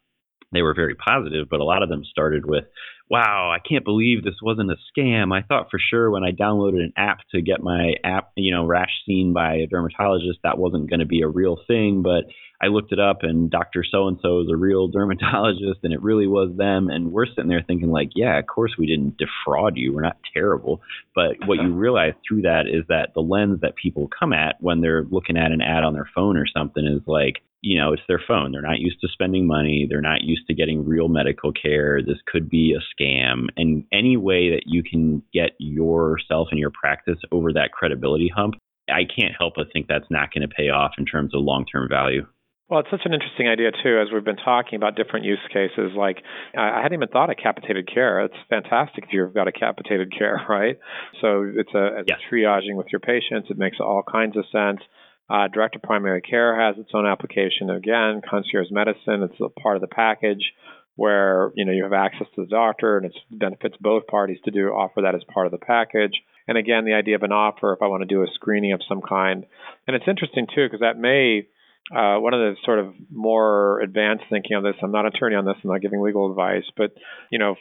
they 0.53 0.63
were 0.63 0.75
very 0.75 0.95
positive, 0.95 1.49
but 1.49 1.61
a 1.61 1.65
lot 1.65 1.83
of 1.83 1.89
them 1.89 2.05
started 2.05 2.45
with, 2.45 2.65
wow, 3.09 3.53
I 3.55 3.59
can't 3.67 3.85
believe 3.85 4.23
this 4.23 4.41
wasn't 4.43 4.71
a 4.71 4.77
scam. 4.91 5.37
I 5.37 5.43
thought 5.43 5.69
for 5.71 5.79
sure 5.79 6.11
when 6.11 6.25
I 6.25 6.33
downloaded 6.33 6.83
an 6.83 6.93
app 6.97 7.19
to 7.33 7.41
get 7.41 7.63
my 7.63 7.95
app, 8.05 8.33
you 8.37 8.55
know, 8.55 8.67
rash 8.67 8.91
seen 9.07 9.33
by 9.33 9.57
a 9.57 9.67
dermatologist, 9.67 10.41
that 10.43 10.59
wasn't 10.59 10.89
going 10.89 11.01
to 11.01 11.07
be 11.07 11.23
a 11.23 11.29
real 11.29 11.57
thing. 11.67 12.03
But 12.03 12.25
I 12.63 12.67
looked 12.67 12.93
it 12.93 13.01
up 13.01 13.19
and 13.23 13.51
Dr. 13.51 13.85
So 13.91 14.07
and 14.07 14.19
so 14.21 14.41
is 14.41 14.49
a 14.53 14.57
real 14.57 14.89
dermatologist 14.93 15.81
and 15.83 15.93
it 15.93 16.03
really 16.03 16.27
was 16.27 16.57
them. 16.57 16.89
And 16.89 17.13
we're 17.13 17.27
sitting 17.27 17.49
there 17.49 17.65
thinking, 17.67 17.91
like, 17.91 18.11
yeah, 18.15 18.39
of 18.39 18.47
course 18.47 18.75
we 18.79 18.87
didn't 18.87 19.19
defraud 19.19 19.77
you. 19.77 19.93
We're 19.93 20.03
not 20.03 20.19
terrible. 20.35 20.81
But 21.15 21.37
what 21.47 21.63
you 21.63 21.73
realize 21.73 22.15
through 22.27 22.43
that 22.43 22.65
is 22.67 22.85
that 22.89 23.11
the 23.15 23.23
lens 23.23 23.61
that 23.63 23.77
people 23.77 24.09
come 24.09 24.33
at 24.33 24.57
when 24.61 24.81
they're 24.81 25.05
looking 25.05 25.37
at 25.37 25.53
an 25.53 25.63
ad 25.63 25.85
on 25.85 25.95
their 25.95 26.09
phone 26.15 26.37
or 26.37 26.47
something 26.47 26.87
is 26.87 27.03
like, 27.07 27.43
you 27.63 27.79
know, 27.79 27.93
it's 27.93 28.03
their 28.09 28.23
phone. 28.27 28.53
They're 28.53 28.63
not 28.63 28.79
used 28.79 29.01
to 29.01 29.09
spending 29.13 29.47
money. 29.47 29.87
They're 29.89 30.01
not 30.01 30.23
used 30.23 30.47
to 30.47 30.55
getting 30.55 30.87
real 30.87 31.09
medical 31.09 31.53
care. 31.53 32.01
This 32.03 32.19
could 32.27 32.49
be 32.49 32.75
a 32.75 33.03
scam. 33.03 33.47
And 33.57 33.85
any 33.93 34.17
way 34.17 34.51
that 34.51 34.63
you 34.67 34.83
can 34.83 35.23
get 35.33 35.53
yourself 35.59 36.49
and 36.51 36.59
your 36.59 36.71
practice 36.71 37.19
over 37.31 37.53
that 37.53 37.73
credibility 37.73 38.31
hump, 38.35 38.55
I 38.89 39.03
can't 39.05 39.35
help 39.39 39.55
but 39.57 39.67
think 39.73 39.87
that's 39.89 40.11
not 40.11 40.33
going 40.33 40.49
to 40.49 40.55
pay 40.55 40.71
off 40.71 40.93
in 40.99 41.05
terms 41.05 41.35
of 41.35 41.43
long 41.43 41.67
term 41.67 41.89
value. 41.89 42.27
Well, 42.71 42.79
it's 42.79 42.91
such 42.91 43.03
an 43.05 43.13
interesting 43.13 43.49
idea 43.49 43.73
too, 43.73 43.99
as 43.99 44.15
we've 44.15 44.25
been 44.25 44.37
talking 44.37 44.77
about 44.77 44.95
different 44.95 45.27
use 45.27 45.43
cases. 45.53 45.91
Like, 45.97 46.19
I 46.57 46.81
hadn't 46.81 46.95
even 46.95 47.09
thought 47.09 47.29
of 47.29 47.37
capitated 47.37 47.93
care. 47.93 48.21
It's 48.21 48.35
fantastic 48.49 49.05
if 49.05 49.11
you've 49.13 49.35
got 49.35 49.49
a 49.49 49.53
capitated 49.53 50.13
care, 50.17 50.41
right? 50.49 50.79
So 51.21 51.51
it's 51.53 51.75
a, 51.75 51.99
it's 52.07 52.23
triaging 52.33 52.77
with 52.77 52.87
your 52.93 53.01
patients. 53.01 53.51
It 53.51 53.59
makes 53.59 53.79
all 53.81 54.05
kinds 54.11 54.37
of 54.37 54.45
sense. 54.53 54.81
Uh, 55.31 55.47
Direct 55.49 55.75
to 55.75 55.79
primary 55.79 56.21
care 56.21 56.61
has 56.61 56.77
its 56.79 56.91
own 56.93 57.07
application. 57.07 57.71
Again, 57.71 58.21
concierge 58.29 58.71
medicine, 58.71 59.23
it's 59.23 59.41
a 59.41 59.49
part 59.49 59.77
of 59.77 59.81
the 59.81 59.87
package 59.87 60.53
where 60.97 61.53
you 61.55 61.65
know 61.65 61.73
you 61.73 61.85
have 61.85 61.93
access 61.93 62.27
to 62.35 62.43
the 62.43 62.51
doctor 62.51 62.97
and 62.97 63.07
it 63.07 63.17
benefits 63.31 63.77
both 63.81 64.07
parties 64.09 64.39
to 64.45 64.51
do 64.51 64.69
offer 64.69 65.03
that 65.03 65.15
as 65.15 65.23
part 65.33 65.47
of 65.47 65.53
the 65.53 65.59
package. 65.59 66.21
And 66.49 66.59
again, 66.59 66.85
the 66.85 66.95
idea 66.95 67.15
of 67.15 67.23
an 67.23 67.33
offer 67.33 67.73
if 67.73 67.81
I 67.81 67.87
want 67.87 68.03
to 68.03 68.07
do 68.07 68.23
a 68.23 68.27
screening 68.35 68.73
of 68.73 68.81
some 68.89 69.01
kind. 69.01 69.47
And 69.87 69.95
it's 69.95 70.09
interesting 70.09 70.49
too 70.53 70.67
because 70.67 70.81
that 70.81 70.99
may 70.99 71.47
uh, 71.95 72.19
one 72.21 72.35
of 72.35 72.41
the 72.41 72.55
sort 72.65 72.79
of 72.79 72.95
more 73.11 73.81
advanced 73.81 74.25
thinking 74.31 74.57
on 74.57 74.63
this. 74.63 74.75
I'm 74.83 74.93
not 74.93 75.07
an 75.07 75.13
attorney 75.15 75.37
on 75.37 75.45
this. 75.45 75.57
I'm 75.63 75.71
not 75.71 75.81
giving 75.81 76.03
legal 76.03 76.31
advice, 76.31 76.65
but 76.77 76.93
you 77.31 77.39
know, 77.39 77.55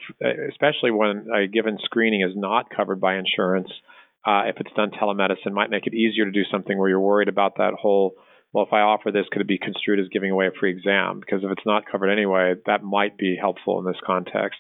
especially 0.50 0.92
when 0.92 1.28
a 1.34 1.48
given 1.48 1.78
screening 1.84 2.22
is 2.22 2.36
not 2.36 2.70
covered 2.76 3.00
by 3.00 3.18
insurance 3.18 3.70
uh, 4.30 4.44
if 4.46 4.58
it's 4.60 4.72
done 4.76 4.92
telemedicine, 4.92 5.54
might 5.54 5.72
make 5.72 5.88
it 5.88 5.96
easier 5.96 6.26
to 6.26 6.32
do 6.32 6.44
something 6.52 6.78
where 6.78 6.88
you're 6.88 7.00
worried 7.00 7.30
about 7.30 7.58
that 7.58 7.74
whole. 7.74 8.14
Well, 8.54 8.66
if 8.66 8.74
I 8.74 8.82
offer 8.82 9.12
this, 9.12 9.26
could 9.32 9.42
it 9.42 9.48
be 9.48 9.58
construed 9.58 10.00
as 10.00 10.08
giving 10.12 10.30
away 10.30 10.48
a 10.48 10.52
free 10.60 10.72
exam? 10.72 11.20
Because 11.20 11.44
if 11.44 11.52
it's 11.52 11.66
not 11.66 11.84
covered 11.92 12.10
anyway, 12.10 12.54
that 12.68 12.84
might 12.84 13.18
be 13.18 13.36
helpful 13.40 13.80
in 13.80 13.86
this 13.86 14.00
context. 14.06 14.60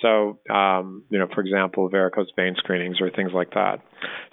So, 0.00 0.38
um, 0.52 1.04
you 1.10 1.18
know, 1.18 1.26
for 1.34 1.42
example, 1.42 1.88
varicose 1.90 2.28
vein 2.34 2.54
screenings 2.56 3.00
or 3.00 3.10
things 3.10 3.32
like 3.34 3.50
that. 3.50 3.80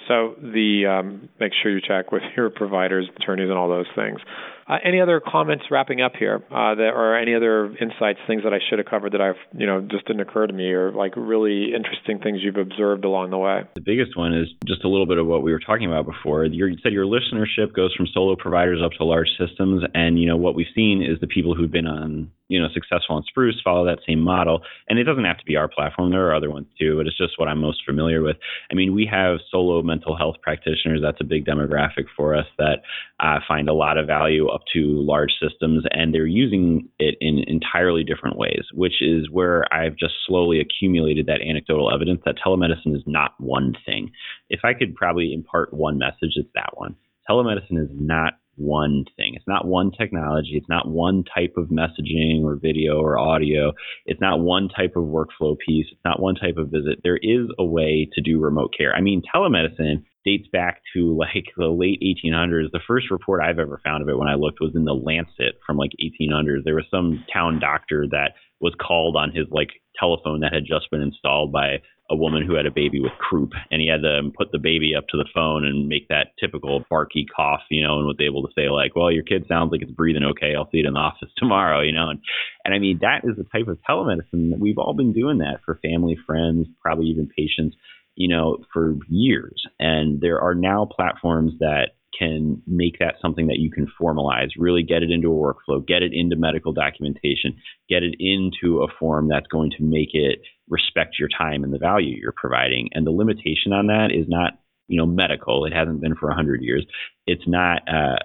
So, 0.08 0.36
the 0.42 0.86
um, 0.88 1.30
make 1.40 1.52
sure 1.62 1.72
you 1.72 1.82
check 1.86 2.12
with 2.14 2.24
your 2.38 2.50
providers, 2.50 3.08
attorneys, 3.18 3.50
and 3.50 3.58
all 3.58 3.68
those 3.68 3.86
things. 3.96 4.20
Uh, 4.70 4.78
any 4.86 5.02
other 5.02 5.20
comments 5.20 5.66
wrapping 5.72 6.00
up 6.00 6.14
here, 6.18 6.44
uh, 6.52 6.76
that, 6.76 6.92
or 6.94 7.18
any 7.18 7.34
other 7.34 7.76
insights, 7.82 8.20
things 8.28 8.44
that 8.44 8.54
I 8.54 8.60
should 8.70 8.78
have 8.78 8.86
covered 8.86 9.14
that 9.14 9.22
I've, 9.22 9.42
you 9.58 9.66
know, 9.66 9.82
just 9.82 10.06
didn't 10.06 10.22
occur 10.22 10.46
to 10.46 10.54
me, 10.54 10.72
or 10.72 10.92
like 10.92 11.14
really 11.16 11.74
interesting 11.74 12.20
things 12.20 12.42
you've 12.44 12.56
observed 12.56 13.04
along 13.04 13.32
the 13.32 13.40
way? 13.40 13.64
The 13.74 13.82
biggest 13.82 14.16
one 14.16 14.34
is 14.34 14.48
just 14.68 14.84
a 14.84 14.88
little 14.88 15.08
bit 15.08 15.18
of 15.18 15.26
what 15.26 15.42
we 15.42 15.52
were 15.52 15.60
talking 15.60 15.88
about 15.88 16.06
before. 16.06 16.46
you 16.46 16.78
said 16.84 16.94
your 16.94 17.06
listenership 17.06 17.74
goes 17.76 17.96
from 17.96 18.06
solo 18.14 18.36
providers 18.36 18.80
up 18.86 18.92
to 19.00 19.04
large 19.04 19.30
systems, 19.40 19.84
and 19.96 20.20
you 20.20 20.28
know 20.28 20.38
what 20.38 20.54
we've 20.54 20.68
seen 20.76 21.02
is 21.02 21.20
the 21.20 21.28
people 21.28 21.56
who've 21.56 21.72
been 21.72 21.88
on, 21.88 22.30
you 22.48 22.62
know, 22.62 22.68
successful 22.72 23.16
on 23.16 23.24
Spruce 23.24 23.60
follow 23.64 23.86
that 23.86 24.00
same 24.08 24.20
model, 24.20 24.62
and 24.88 25.00
it 25.00 25.06
doesn't 25.06 25.26
have 25.26 25.40
to 25.40 25.46
be 25.46 25.56
our 25.56 25.68
platform. 25.68 26.12
There 26.12 26.28
are 26.28 26.36
other 26.36 26.52
ones 26.52 26.68
too, 26.80 26.96
but 26.98 27.08
it's 27.08 27.18
just 27.18 27.40
what 27.40 27.48
I'm 27.48 27.60
most 27.60 27.82
familiar 27.88 28.22
with. 28.22 28.38
I 28.72 28.76
mean, 28.76 28.94
we 28.94 29.10
have 29.12 29.38
solo 29.50 29.82
mental 29.82 30.16
health 30.16 30.36
practitioners. 30.44 31.02
That's 31.02 31.22
a 31.22 31.26
big 31.26 31.46
demographic 31.46 32.06
for 32.16 32.36
us 32.36 32.46
that 32.60 32.84
uh, 33.20 33.40
find 33.48 33.68
a 33.68 33.74
lot 33.74 33.98
of 33.98 34.06
value 34.06 34.48
up 34.60 34.66
to 34.74 35.02
large 35.06 35.32
systems, 35.42 35.84
and 35.92 36.14
they're 36.14 36.26
using 36.26 36.90
it 37.00 37.16
in 37.22 37.44
entirely 37.48 38.04
different 38.04 38.38
ways, 38.38 38.64
which 38.74 39.02
is 39.02 39.30
where 39.32 39.72
I've 39.74 39.96
just 39.96 40.14
slowly 40.28 40.60
accumulated 40.60 41.28
that 41.28 41.42
anecdotal 41.42 41.94
evidence 41.94 42.22
that 42.26 42.36
telemedicine 42.46 42.96
is 42.96 43.04
not 43.06 43.32
one 43.40 43.74
thing. 43.86 44.12
If 44.50 44.62
I 44.64 44.74
could 44.74 44.96
probably 44.96 45.34
impart 45.34 45.74
one 45.74 45.98
message, 45.98 46.34
it's 46.36 46.50
that 46.56 46.72
one. 46.74 46.96
Telemedicine 47.30 47.82
is 47.82 47.90
not 47.94 48.34
one 48.56 49.06
thing. 49.16 49.34
It's 49.36 49.48
not 49.48 49.66
one 49.66 49.92
technology. 49.92 50.52
It's 50.56 50.68
not 50.68 50.88
one 50.88 51.24
type 51.34 51.54
of 51.56 51.68
messaging 51.68 52.44
or 52.44 52.56
video 52.56 53.00
or 53.00 53.18
audio. 53.18 53.72
It's 54.06 54.20
not 54.20 54.42
one 54.42 54.68
type 54.68 54.94
of 54.96 55.06
workflow 55.06 55.56
piece. 55.66 55.88
It's 55.92 56.02
not 56.04 56.22
one 56.22 56.36
type 56.36 56.58
of 56.58 56.70
visit. 56.70 57.00
There 57.04 57.20
is 57.22 57.48
a 57.58 57.64
way 57.64 58.10
to 58.14 58.22
do 58.22 58.40
remote 58.40 58.74
care. 58.78 58.94
I 58.94 59.02
mean, 59.02 59.22
telemedicine 59.34 60.04
dates 60.26 60.48
back 60.52 60.82
to 60.94 61.18
like 61.18 61.46
the 61.58 61.68
late 61.68 62.02
1800s. 62.02 62.72
The 62.72 62.80
first 62.88 63.12
report 63.12 63.42
I've 63.42 63.60
ever 63.60 63.82
found 63.84 64.02
of 64.02 64.10
it 64.10 64.18
when 64.18 64.28
I 64.28 64.36
looked 64.36 64.62
was 64.62 64.76
in 64.76 64.86
the 64.86 64.94
Lancet 64.94 65.60
from 65.66 65.78
like 65.78 65.92
1800s. 66.02 66.64
There 66.64 66.76
was 66.76 66.86
some 66.92 67.24
town 67.32 67.60
doctor 67.60 68.06
that 68.12 68.34
was 68.60 68.74
called 68.80 69.16
on 69.16 69.32
his 69.32 69.48
like 69.52 69.70
telephone 69.98 70.42
that 70.42 70.54
had 70.54 70.66
just 70.66 70.92
been 70.92 71.02
installed 71.02 71.52
by 71.52 71.80
a 72.12 72.16
woman 72.16 72.46
who 72.46 72.56
had 72.56 72.66
a 72.66 72.72
baby 72.72 73.00
with 73.00 73.12
croup 73.20 73.52
and 73.70 73.82
he 73.82 73.88
had 73.88 74.02
to 74.02 74.32
put 74.36 74.52
the 74.52 74.58
baby 74.58 74.94
up 74.98 75.08
to 75.08 75.18
the 75.18 75.30
phone 75.34 75.66
and 75.66 75.88
make 75.88 76.08
that 76.08 76.34
typical 76.40 76.84
barky 76.90 77.26
cough 77.36 77.62
you 77.70 77.86
know 77.86 77.98
and 77.98 78.08
was 78.08 78.18
able 78.20 78.42
to 78.42 78.54
say 78.56 78.70
like 78.70 78.96
well 78.96 79.12
your 79.12 79.24
kid 79.24 79.46
sounds 79.48 79.72
like 79.72 79.82
it's 79.82 79.92
breathing 79.92 80.24
okay 80.24 80.56
i'll 80.56 80.70
see 80.72 80.80
it 80.80 80.86
in 80.86 80.94
the 80.94 81.00
office 81.10 81.30
tomorrow 81.38 81.82
you 81.82 81.92
know 81.92 82.10
and 82.10 82.20
and 82.66 82.74
i 82.74 82.80
mean 82.80 83.00
that 83.02 83.22
is 83.24 83.38
the 83.38 83.44
type 83.44 83.68
of 83.68 83.78
telemedicine 83.88 84.50
that 84.50 84.60
we've 84.60 84.78
all 84.78 84.94
been 84.94 85.14
doing 85.14 85.38
that 85.38 85.60
for 85.64 85.80
family 85.84 86.18
friends 86.26 86.68
probably 86.82 87.06
even 87.06 87.28
patients 87.28 87.76
you 88.20 88.28
know, 88.28 88.58
for 88.74 88.98
years. 89.08 89.64
And 89.80 90.20
there 90.20 90.42
are 90.42 90.54
now 90.54 90.86
platforms 90.86 91.54
that 91.60 91.92
can 92.18 92.62
make 92.68 93.00
that 93.00 93.16
something 93.22 93.48
that 93.48 93.60
you 93.60 93.72
can 93.72 93.88
formalize, 94.00 94.50
really 94.58 94.84
get 94.84 95.04
it 95.04 95.10
into 95.10 95.32
a 95.32 95.36
workflow, 95.36 95.86
get 95.88 96.04
it 96.04 96.12
into 96.14 96.36
medical 96.36 96.74
documentation, 96.74 97.56
get 97.88 98.04
it 98.04 98.16
into 98.20 98.84
a 98.84 98.88
form 99.00 99.30
that's 99.30 99.48
going 99.48 99.72
to 99.72 99.84
make 99.84 100.10
it 100.12 100.40
respect 100.68 101.16
your 101.18 101.30
time 101.30 101.64
and 101.64 101.74
the 101.74 101.80
value 101.80 102.18
you're 102.20 102.34
providing. 102.36 102.90
And 102.92 103.08
the 103.08 103.12
limitation 103.12 103.72
on 103.72 103.88
that 103.88 104.10
is 104.14 104.26
not 104.28 104.60
you 104.90 104.98
know 104.98 105.06
medical. 105.06 105.64
It 105.64 105.72
hasn't 105.72 106.02
been 106.02 106.16
for 106.16 106.28
100 106.28 106.62
years. 106.62 106.86
It's 107.26 107.48
not 107.48 107.84
uh, 107.88 108.18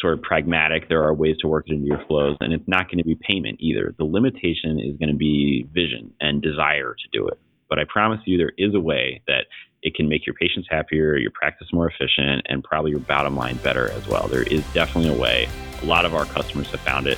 sort 0.00 0.14
of 0.14 0.22
pragmatic. 0.22 0.88
There 0.88 1.02
are 1.02 1.12
ways 1.12 1.36
to 1.42 1.48
work 1.48 1.66
it 1.68 1.74
into 1.74 1.88
your 1.88 2.02
flows 2.08 2.38
and 2.40 2.54
it's 2.54 2.68
not 2.68 2.86
going 2.86 2.98
to 2.98 3.04
be 3.04 3.18
payment 3.20 3.58
either. 3.60 3.94
The 3.98 4.04
limitation 4.04 4.80
is 4.80 4.96
going 4.96 5.10
to 5.10 5.16
be 5.16 5.68
vision 5.70 6.14
and 6.20 6.40
desire 6.40 6.94
to 6.94 7.18
do 7.18 7.28
it 7.28 7.38
but 7.72 7.78
I 7.78 7.84
promise 7.84 8.20
you, 8.26 8.36
there 8.36 8.52
is 8.58 8.74
a 8.74 8.80
way 8.80 9.22
that 9.26 9.46
it 9.82 9.94
can 9.94 10.06
make 10.06 10.26
your 10.26 10.34
patients 10.34 10.68
happier, 10.70 11.16
your 11.16 11.30
practice 11.30 11.68
more 11.72 11.88
efficient, 11.88 12.42
and 12.50 12.62
probably 12.62 12.90
your 12.90 13.00
bottom 13.00 13.34
line 13.34 13.56
better 13.64 13.90
as 13.92 14.06
well. 14.06 14.28
There 14.28 14.42
is 14.42 14.62
definitely 14.74 15.08
a 15.08 15.18
way. 15.18 15.48
A 15.80 15.86
lot 15.86 16.04
of 16.04 16.14
our 16.14 16.26
customers 16.26 16.70
have 16.72 16.80
found 16.80 17.06
it. 17.06 17.16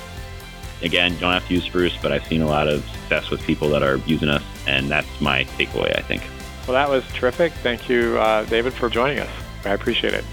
Again, 0.81 1.11
don't 1.19 1.33
have 1.33 1.45
to 1.49 1.55
use 1.55 1.65
Spruce, 1.65 1.97
but 2.01 2.13
I've 2.13 2.25
seen 2.27 2.41
a 2.41 2.47
lot 2.47 2.69
of 2.69 2.87
success 2.87 3.29
with 3.29 3.41
people 3.41 3.67
that 3.71 3.83
are 3.83 3.97
using 4.05 4.29
us, 4.29 4.43
and 4.65 4.87
that's 4.87 5.19
my 5.19 5.43
takeaway, 5.57 5.93
I 5.99 6.01
think. 6.03 6.23
Well, 6.65 6.75
that 6.75 6.87
was 6.87 7.03
terrific. 7.11 7.51
Thank 7.55 7.89
you, 7.89 8.17
uh, 8.17 8.45
David, 8.45 8.71
for 8.71 8.87
joining 8.87 9.19
us. 9.19 9.29
I 9.65 9.71
appreciate 9.71 10.13
it. 10.13 10.23